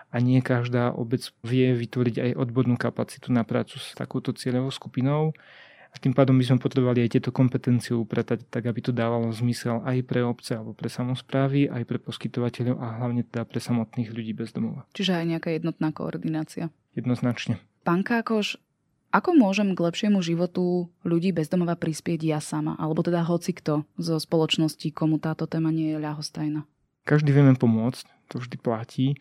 a 0.08 0.16
nie 0.24 0.40
každá 0.40 0.88
obec 0.96 1.20
vie 1.44 1.76
vytvoriť 1.76 2.16
aj 2.16 2.30
odbornú 2.40 2.80
kapacitu 2.80 3.28
na 3.28 3.44
prácu 3.44 3.76
s 3.76 3.92
takouto 3.92 4.32
cieľovou 4.32 4.72
skupinou. 4.72 5.36
A 5.88 5.96
tým 5.96 6.12
pádom 6.12 6.36
by 6.36 6.44
sme 6.44 6.58
potrebovali 6.60 7.02
aj 7.04 7.18
tieto 7.18 7.30
kompetencie 7.32 7.96
upratať 7.96 8.44
tak, 8.52 8.68
aby 8.68 8.80
to 8.84 8.92
dávalo 8.92 9.32
zmysel 9.32 9.80
aj 9.82 10.04
pre 10.04 10.20
obce 10.20 10.54
alebo 10.54 10.76
pre 10.76 10.92
samozprávy, 10.92 11.66
aj 11.72 11.82
pre 11.88 11.98
poskytovateľov 11.98 12.76
a 12.76 12.86
hlavne 13.00 13.24
teda 13.24 13.48
pre 13.48 13.58
samotných 13.58 14.12
ľudí 14.12 14.36
bez 14.36 14.52
domova. 14.52 14.84
Čiže 14.92 15.16
aj 15.16 15.26
nejaká 15.26 15.48
jednotná 15.56 15.90
koordinácia. 15.90 16.68
Jednoznačne. 16.92 17.58
Pán 17.82 18.04
Kákoš, 18.04 18.60
ako 19.08 19.32
môžem 19.32 19.72
k 19.72 19.80
lepšiemu 19.80 20.20
životu 20.20 20.92
ľudí 21.00 21.32
bez 21.32 21.48
domova 21.48 21.72
prispieť 21.80 22.20
ja 22.20 22.40
sama, 22.44 22.76
alebo 22.76 23.00
teda 23.00 23.24
hoci 23.24 23.56
kto 23.56 23.88
zo 23.96 24.20
spoločnosti, 24.20 24.92
komu 24.92 25.16
táto 25.16 25.48
téma 25.48 25.72
nie 25.72 25.96
je 25.96 25.98
ľahostajná? 26.04 26.68
Každý 27.08 27.32
vieme 27.32 27.56
pomôcť, 27.56 28.04
to 28.28 28.36
vždy 28.36 28.60
platí. 28.60 29.16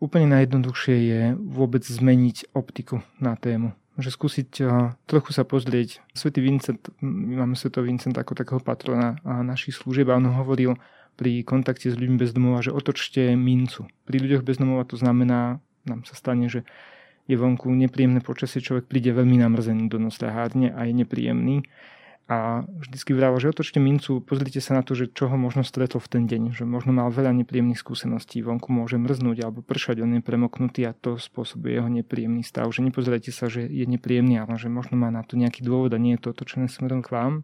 Úplne 0.00 0.32
najjednoduchšie 0.32 0.96
je 0.96 1.20
vôbec 1.36 1.84
zmeniť 1.84 2.56
optiku 2.56 3.04
na 3.20 3.36
tému 3.36 3.76
že 4.00 4.12
skúsiť 4.12 4.50
eh, 4.60 4.68
trochu 5.08 5.30
sa 5.32 5.44
pozrieť. 5.44 6.04
Svetý 6.12 6.44
Vincent, 6.44 6.80
my 7.00 7.44
máme 7.44 7.54
Svetého 7.54 7.86
Vincent 7.86 8.16
ako 8.16 8.36
takého 8.36 8.60
patrona 8.60 9.20
našich 9.24 9.76
služieb 9.76 10.10
a 10.10 10.18
on 10.18 10.28
hovoril 10.32 10.76
pri 11.20 11.44
kontakte 11.44 11.92
s 11.92 12.00
ľuďmi 12.00 12.16
bez 12.16 12.32
domova, 12.32 12.64
že 12.64 12.72
otočte 12.72 13.36
mincu. 13.36 13.84
Pri 14.08 14.16
ľuďoch 14.24 14.40
bez 14.40 14.56
domova 14.56 14.88
to 14.88 14.96
znamená, 14.96 15.60
nám 15.84 16.08
sa 16.08 16.16
stane, 16.16 16.48
že 16.48 16.64
je 17.28 17.36
vonku 17.36 17.68
nepríjemné 17.70 18.24
počasie, 18.24 18.64
človek 18.64 18.90
príde 18.90 19.12
veľmi 19.12 19.38
namrzený 19.38 19.86
do 19.86 20.02
nosľahárne 20.02 20.72
a 20.72 20.88
je 20.88 20.92
nepríjemný. 20.96 21.62
A 22.30 22.62
vždycky 22.62 23.10
vravel, 23.10 23.42
že 23.42 23.50
otočte 23.50 23.82
mincu, 23.82 24.22
pozrite 24.22 24.62
sa 24.62 24.78
na 24.78 24.86
to, 24.86 24.94
že 24.94 25.10
čo 25.10 25.26
ho 25.26 25.34
možno 25.34 25.66
stretlo 25.66 25.98
v 25.98 26.06
ten 26.06 26.22
deň, 26.30 26.54
že 26.54 26.62
možno 26.62 26.94
mal 26.94 27.10
veľa 27.10 27.34
nepríjemných 27.42 27.82
skúseností, 27.82 28.38
vonku 28.38 28.70
môže 28.70 29.02
mrznúť 29.02 29.42
alebo 29.42 29.66
pršať, 29.66 29.98
on 30.06 30.14
je 30.14 30.22
premoknutý 30.22 30.86
a 30.86 30.94
to 30.94 31.18
spôsobuje 31.18 31.82
jeho 31.82 31.90
nepríjemný 31.90 32.46
stav. 32.46 32.70
Že 32.70 32.86
nepozerajte 32.86 33.34
sa, 33.34 33.50
že 33.50 33.66
je 33.66 33.82
nepríjemný, 33.82 34.38
ale 34.38 34.62
že 34.62 34.70
možno 34.70 34.94
má 34.94 35.10
na 35.10 35.26
to 35.26 35.34
nejaký 35.34 35.66
dôvod 35.66 35.90
a 35.90 35.98
nie 35.98 36.14
je 36.14 36.22
to 36.22 36.28
otočené 36.30 36.70
smerom 36.70 37.02
k 37.02 37.10
vám. 37.10 37.42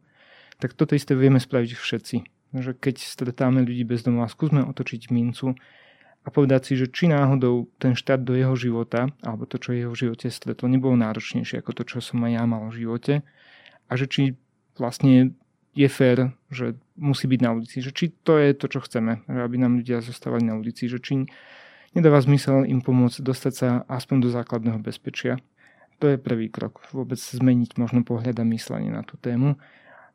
Tak 0.62 0.79
toto 0.79 0.94
isté 0.94 1.18
vieme 1.18 1.42
spraviť 1.42 1.75
všetci. 1.75 2.16
Že 2.55 2.79
keď 2.79 3.03
stretáme 3.03 3.66
ľudí 3.66 3.83
bez 3.83 4.07
domova, 4.07 4.31
skúsme 4.31 4.62
otočiť 4.70 5.11
mincu 5.11 5.59
a 6.22 6.29
povedať 6.31 6.70
si, 6.70 6.72
že 6.79 6.87
či 6.94 7.11
náhodou 7.11 7.66
ten 7.83 7.99
štát 7.99 8.22
do 8.22 8.38
jeho 8.38 8.55
života, 8.55 9.11
alebo 9.27 9.51
to, 9.51 9.59
čo 9.59 9.75
jeho 9.75 9.90
v 9.90 9.99
živote 10.07 10.31
stretlo, 10.31 10.70
nebolo 10.70 10.94
náročnejšie 10.94 11.59
ako 11.59 11.75
to, 11.75 11.83
čo 11.90 11.99
som 11.99 12.22
aj 12.22 12.31
ja 12.38 12.44
mal 12.46 12.70
v 12.70 12.87
živote 12.87 13.27
a 13.87 13.92
že 13.99 14.07
či 14.07 14.22
vlastne 14.79 15.35
je 15.77 15.89
fér, 15.93 16.33
že 16.49 16.73
musí 16.97 17.29
byť 17.29 17.41
na 17.45 17.51
ulici. 17.53 17.85
Že 17.85 17.93
či 17.93 18.05
to 18.25 18.41
je 18.41 18.57
to, 18.57 18.67
čo 18.73 18.81
chceme, 18.81 19.21
aby 19.29 19.57
nám 19.61 19.77
ľudia 19.81 20.01
zostávali 20.01 20.49
na 20.49 20.57
ulici. 20.57 20.89
Že 20.89 20.99
či 21.05 21.15
nedáva 21.93 22.21
zmysel 22.25 22.65
im 22.65 22.81
pomôcť 22.81 23.21
dostať 23.21 23.53
sa 23.53 23.69
aspoň 23.85 24.17
do 24.25 24.29
základného 24.33 24.81
bezpečia. 24.81 25.37
To 26.01 26.09
je 26.09 26.21
prvý 26.21 26.49
krok. 26.49 26.85
Vôbec 26.93 27.21
zmeniť 27.21 27.77
možno 27.81 28.05
pohľad 28.05 28.41
a 28.41 28.45
myslenie 28.49 28.93
na 28.93 29.05
tú 29.05 29.21
tému. 29.21 29.57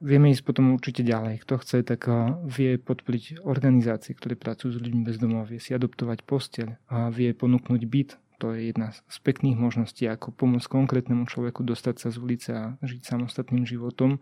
Vieme 0.02 0.34
ísť 0.34 0.50
potom 0.50 0.74
určite 0.74 1.06
ďalej. 1.06 1.46
Kto 1.46 1.62
chce, 1.62 1.86
tak 1.86 2.10
vie 2.50 2.82
podporiť 2.82 3.46
organizácie, 3.46 4.18
ktoré 4.18 4.34
pracujú 4.34 4.74
s 4.74 4.82
ľuďmi 4.82 5.06
bez 5.06 5.22
domov, 5.22 5.54
vie 5.54 5.62
si 5.62 5.78
adoptovať 5.78 6.26
posteľ 6.26 6.74
a 6.90 7.14
vie 7.14 7.30
ponúknuť 7.38 7.82
byt. 7.86 8.18
To 8.42 8.58
je 8.58 8.74
jedna 8.74 8.90
z 8.90 9.18
pekných 9.22 9.54
možností, 9.54 10.10
ako 10.10 10.34
pomôcť 10.34 10.66
konkrétnemu 10.66 11.30
človeku 11.30 11.62
dostať 11.62 11.96
sa 12.02 12.08
z 12.10 12.18
ulice 12.18 12.50
a 12.52 12.64
žiť 12.82 13.02
samostatným 13.06 13.70
životom 13.70 14.18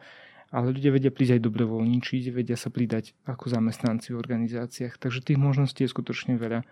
ale 0.50 0.74
ľudia 0.74 0.90
vedia 0.90 1.14
prísť 1.14 1.38
aj 1.38 1.46
dobrovoľníčiť, 1.46 2.34
vedia 2.34 2.58
sa 2.58 2.74
pridať 2.74 3.14
ako 3.30 3.54
zamestnanci 3.54 4.14
v 4.14 4.22
organizáciách, 4.22 4.98
takže 4.98 5.22
tých 5.22 5.38
možností 5.38 5.86
je 5.86 5.94
skutočne 5.94 6.42
veľa. 6.42 6.66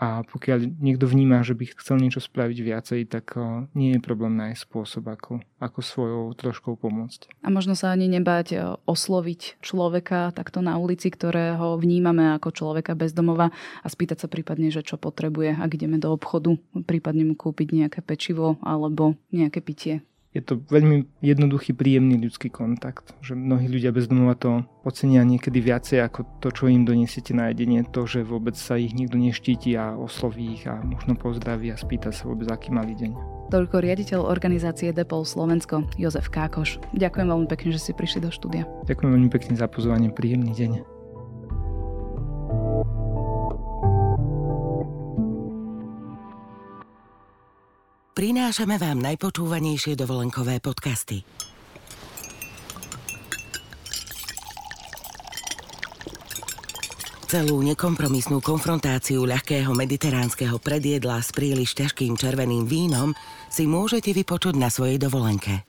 A 0.00 0.26
pokiaľ 0.26 0.82
niekto 0.82 1.06
vníma, 1.06 1.46
že 1.46 1.54
by 1.54 1.78
chcel 1.78 2.02
niečo 2.02 2.18
spraviť 2.18 2.58
viacej, 2.58 3.00
tak 3.06 3.38
nie 3.76 3.94
je 3.94 4.00
problém 4.02 4.34
nájsť 4.34 4.60
spôsob, 4.66 5.04
ako, 5.06 5.32
ako 5.62 5.78
svojou 5.78 6.22
troškou 6.34 6.74
pomôcť. 6.74 7.30
A 7.44 7.48
možno 7.54 7.78
sa 7.78 7.94
ani 7.94 8.10
nebáť 8.10 8.80
osloviť 8.82 9.62
človeka 9.62 10.34
takto 10.34 10.58
na 10.58 10.74
ulici, 10.80 11.06
ktorého 11.06 11.78
vnímame 11.78 12.34
ako 12.34 12.50
človeka 12.50 12.98
bezdomova 12.98 13.54
a 13.82 13.86
spýtať 13.86 14.26
sa 14.26 14.28
prípadne, 14.28 14.74
že 14.74 14.82
čo 14.82 14.98
potrebuje, 14.98 15.54
ak 15.54 15.70
ideme 15.78 16.02
do 16.02 16.10
obchodu, 16.10 16.58
prípadne 16.82 17.22
mu 17.28 17.34
kúpiť 17.38 17.70
nejaké 17.70 18.00
pečivo 18.02 18.58
alebo 18.64 19.14
nejaké 19.30 19.62
pitie 19.62 20.02
je 20.32 20.40
to 20.40 20.64
veľmi 20.64 21.04
jednoduchý, 21.20 21.76
príjemný 21.76 22.16
ľudský 22.16 22.48
kontakt. 22.48 23.12
Že 23.20 23.36
mnohí 23.36 23.68
ľudia 23.68 23.92
bez 23.92 24.08
domova 24.08 24.32
to 24.32 24.64
ocenia 24.82 25.20
niekedy 25.28 25.60
viacej 25.60 26.00
ako 26.00 26.24
to, 26.40 26.48
čo 26.48 26.72
im 26.72 26.88
donesiete 26.88 27.36
na 27.36 27.52
jedenie. 27.52 27.84
To, 27.92 28.08
že 28.08 28.24
vôbec 28.24 28.56
sa 28.56 28.80
ich 28.80 28.96
nikto 28.96 29.20
neštíti 29.20 29.76
a 29.76 29.92
osloví 29.92 30.56
ich 30.56 30.64
a 30.64 30.80
možno 30.80 31.14
pozdraví 31.20 31.68
a 31.68 31.76
spýta 31.76 32.10
sa 32.10 32.32
vôbec, 32.32 32.48
aký 32.48 32.72
mali 32.72 32.96
deň. 32.96 33.12
Toľko 33.52 33.84
riaditeľ 33.84 34.24
organizácie 34.24 34.96
Depol 34.96 35.28
Slovensko, 35.28 35.84
Jozef 36.00 36.32
Kákoš. 36.32 36.80
Ďakujem 36.96 37.28
veľmi 37.28 37.48
pekne, 37.52 37.76
že 37.76 37.84
ste 37.84 37.92
prišli 37.92 38.24
do 38.24 38.32
štúdia. 38.32 38.64
Ďakujem 38.88 39.12
veľmi 39.12 39.28
pekne 39.28 39.54
za 39.60 39.68
pozvanie. 39.68 40.08
Príjemný 40.08 40.56
deň. 40.56 40.91
Prinášame 48.22 48.78
vám 48.78 49.02
najpočúvanejšie 49.02 49.98
dovolenkové 49.98 50.62
podcasty. 50.62 51.26
Celú 57.26 57.66
nekompromisnú 57.66 58.38
konfrontáciu 58.38 59.26
ľahkého 59.26 59.74
mediteránskeho 59.74 60.62
predjedla 60.62 61.18
s 61.18 61.34
príliš 61.34 61.74
ťažkým 61.74 62.14
červeným 62.14 62.62
vínom 62.62 63.10
si 63.50 63.66
môžete 63.66 64.14
vypočuť 64.14 64.54
na 64.54 64.70
svojej 64.70 65.02
dovolenke. 65.02 65.66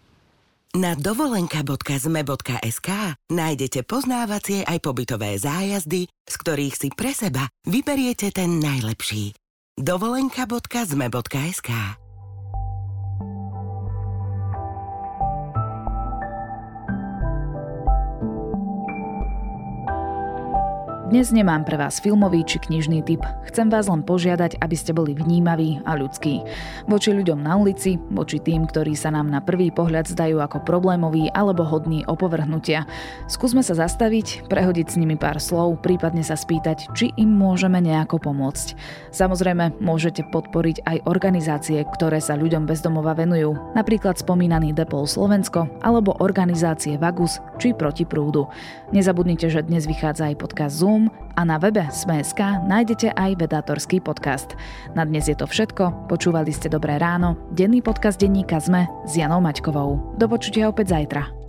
Na 0.78 0.94
dovolenka.zme.sk 0.94 2.90
nájdete 3.34 3.82
poznávacie 3.82 4.62
aj 4.62 4.78
pobytové 4.78 5.42
zájazdy, 5.42 6.06
z 6.06 6.36
ktorých 6.38 6.76
si 6.78 6.94
pre 6.94 7.18
seba 7.18 7.50
vyberiete 7.66 8.30
ten 8.30 8.62
najlepší. 8.62 9.34
dovolenka.zme.sk 9.74 12.03
Dnes 21.14 21.30
nemám 21.30 21.62
pre 21.62 21.78
vás 21.78 22.02
filmový 22.02 22.42
či 22.42 22.58
knižný 22.58 23.06
typ. 23.06 23.22
Chcem 23.46 23.70
vás 23.70 23.86
len 23.86 24.02
požiadať, 24.02 24.58
aby 24.58 24.74
ste 24.74 24.98
boli 24.98 25.14
vnímaví 25.14 25.78
a 25.86 25.94
ľudskí. 25.94 26.42
Voči 26.90 27.14
ľuďom 27.14 27.38
na 27.38 27.54
ulici, 27.54 28.02
voči 28.10 28.42
tým, 28.42 28.66
ktorí 28.66 28.98
sa 28.98 29.14
nám 29.14 29.30
na 29.30 29.38
prvý 29.38 29.70
pohľad 29.70 30.10
zdajú 30.10 30.42
ako 30.42 30.66
problémoví 30.66 31.30
alebo 31.38 31.62
hodní 31.70 32.02
opovrhnutia. 32.10 32.90
Skúsme 33.30 33.62
sa 33.62 33.78
zastaviť, 33.78 34.50
prehodiť 34.50 34.90
s 34.90 34.98
nimi 34.98 35.14
pár 35.14 35.38
slov, 35.38 35.86
prípadne 35.86 36.26
sa 36.26 36.34
spýtať, 36.34 36.90
či 36.98 37.14
im 37.14 37.30
môžeme 37.30 37.78
nejako 37.78 38.18
pomôcť. 38.18 38.74
Samozrejme, 39.14 39.78
môžete 39.86 40.26
podporiť 40.34 40.82
aj 40.82 40.98
organizácie, 41.06 41.86
ktoré 41.94 42.26
sa 42.26 42.34
ľuďom 42.34 42.66
bezdomova 42.66 43.14
venujú, 43.14 43.54
napríklad 43.78 44.18
spomínaný 44.18 44.74
Depol 44.74 45.06
Slovensko 45.06 45.70
alebo 45.86 46.18
organizácie 46.26 46.98
Vagus 46.98 47.38
či 47.62 47.78
Proti 47.78 48.02
prúdu. 48.02 48.50
Nezabudnite, 48.90 49.46
že 49.54 49.62
dnes 49.62 49.86
vychádza 49.86 50.34
aj 50.34 50.42
podcast 50.42 50.82
Zoom, 50.82 51.03
a 51.12 51.42
na 51.44 51.60
webe 51.60 51.84
Sme.sk 51.90 52.40
nájdete 52.68 53.12
aj 53.18 53.42
vedátorský 53.42 54.00
podcast. 54.00 54.56
Na 54.94 55.04
dnes 55.04 55.28
je 55.28 55.36
to 55.36 55.50
všetko, 55.50 56.08
počúvali 56.08 56.54
ste 56.54 56.70
Dobré 56.70 57.02
ráno, 57.02 57.36
denný 57.52 57.82
podcast 57.82 58.22
denníka 58.22 58.62
Sme 58.62 58.86
s 59.10 59.18
Janou 59.18 59.42
Maťkovou. 59.42 60.16
Do 60.16 60.26
počutia 60.30 60.70
opäť 60.70 60.96
zajtra. 60.96 61.43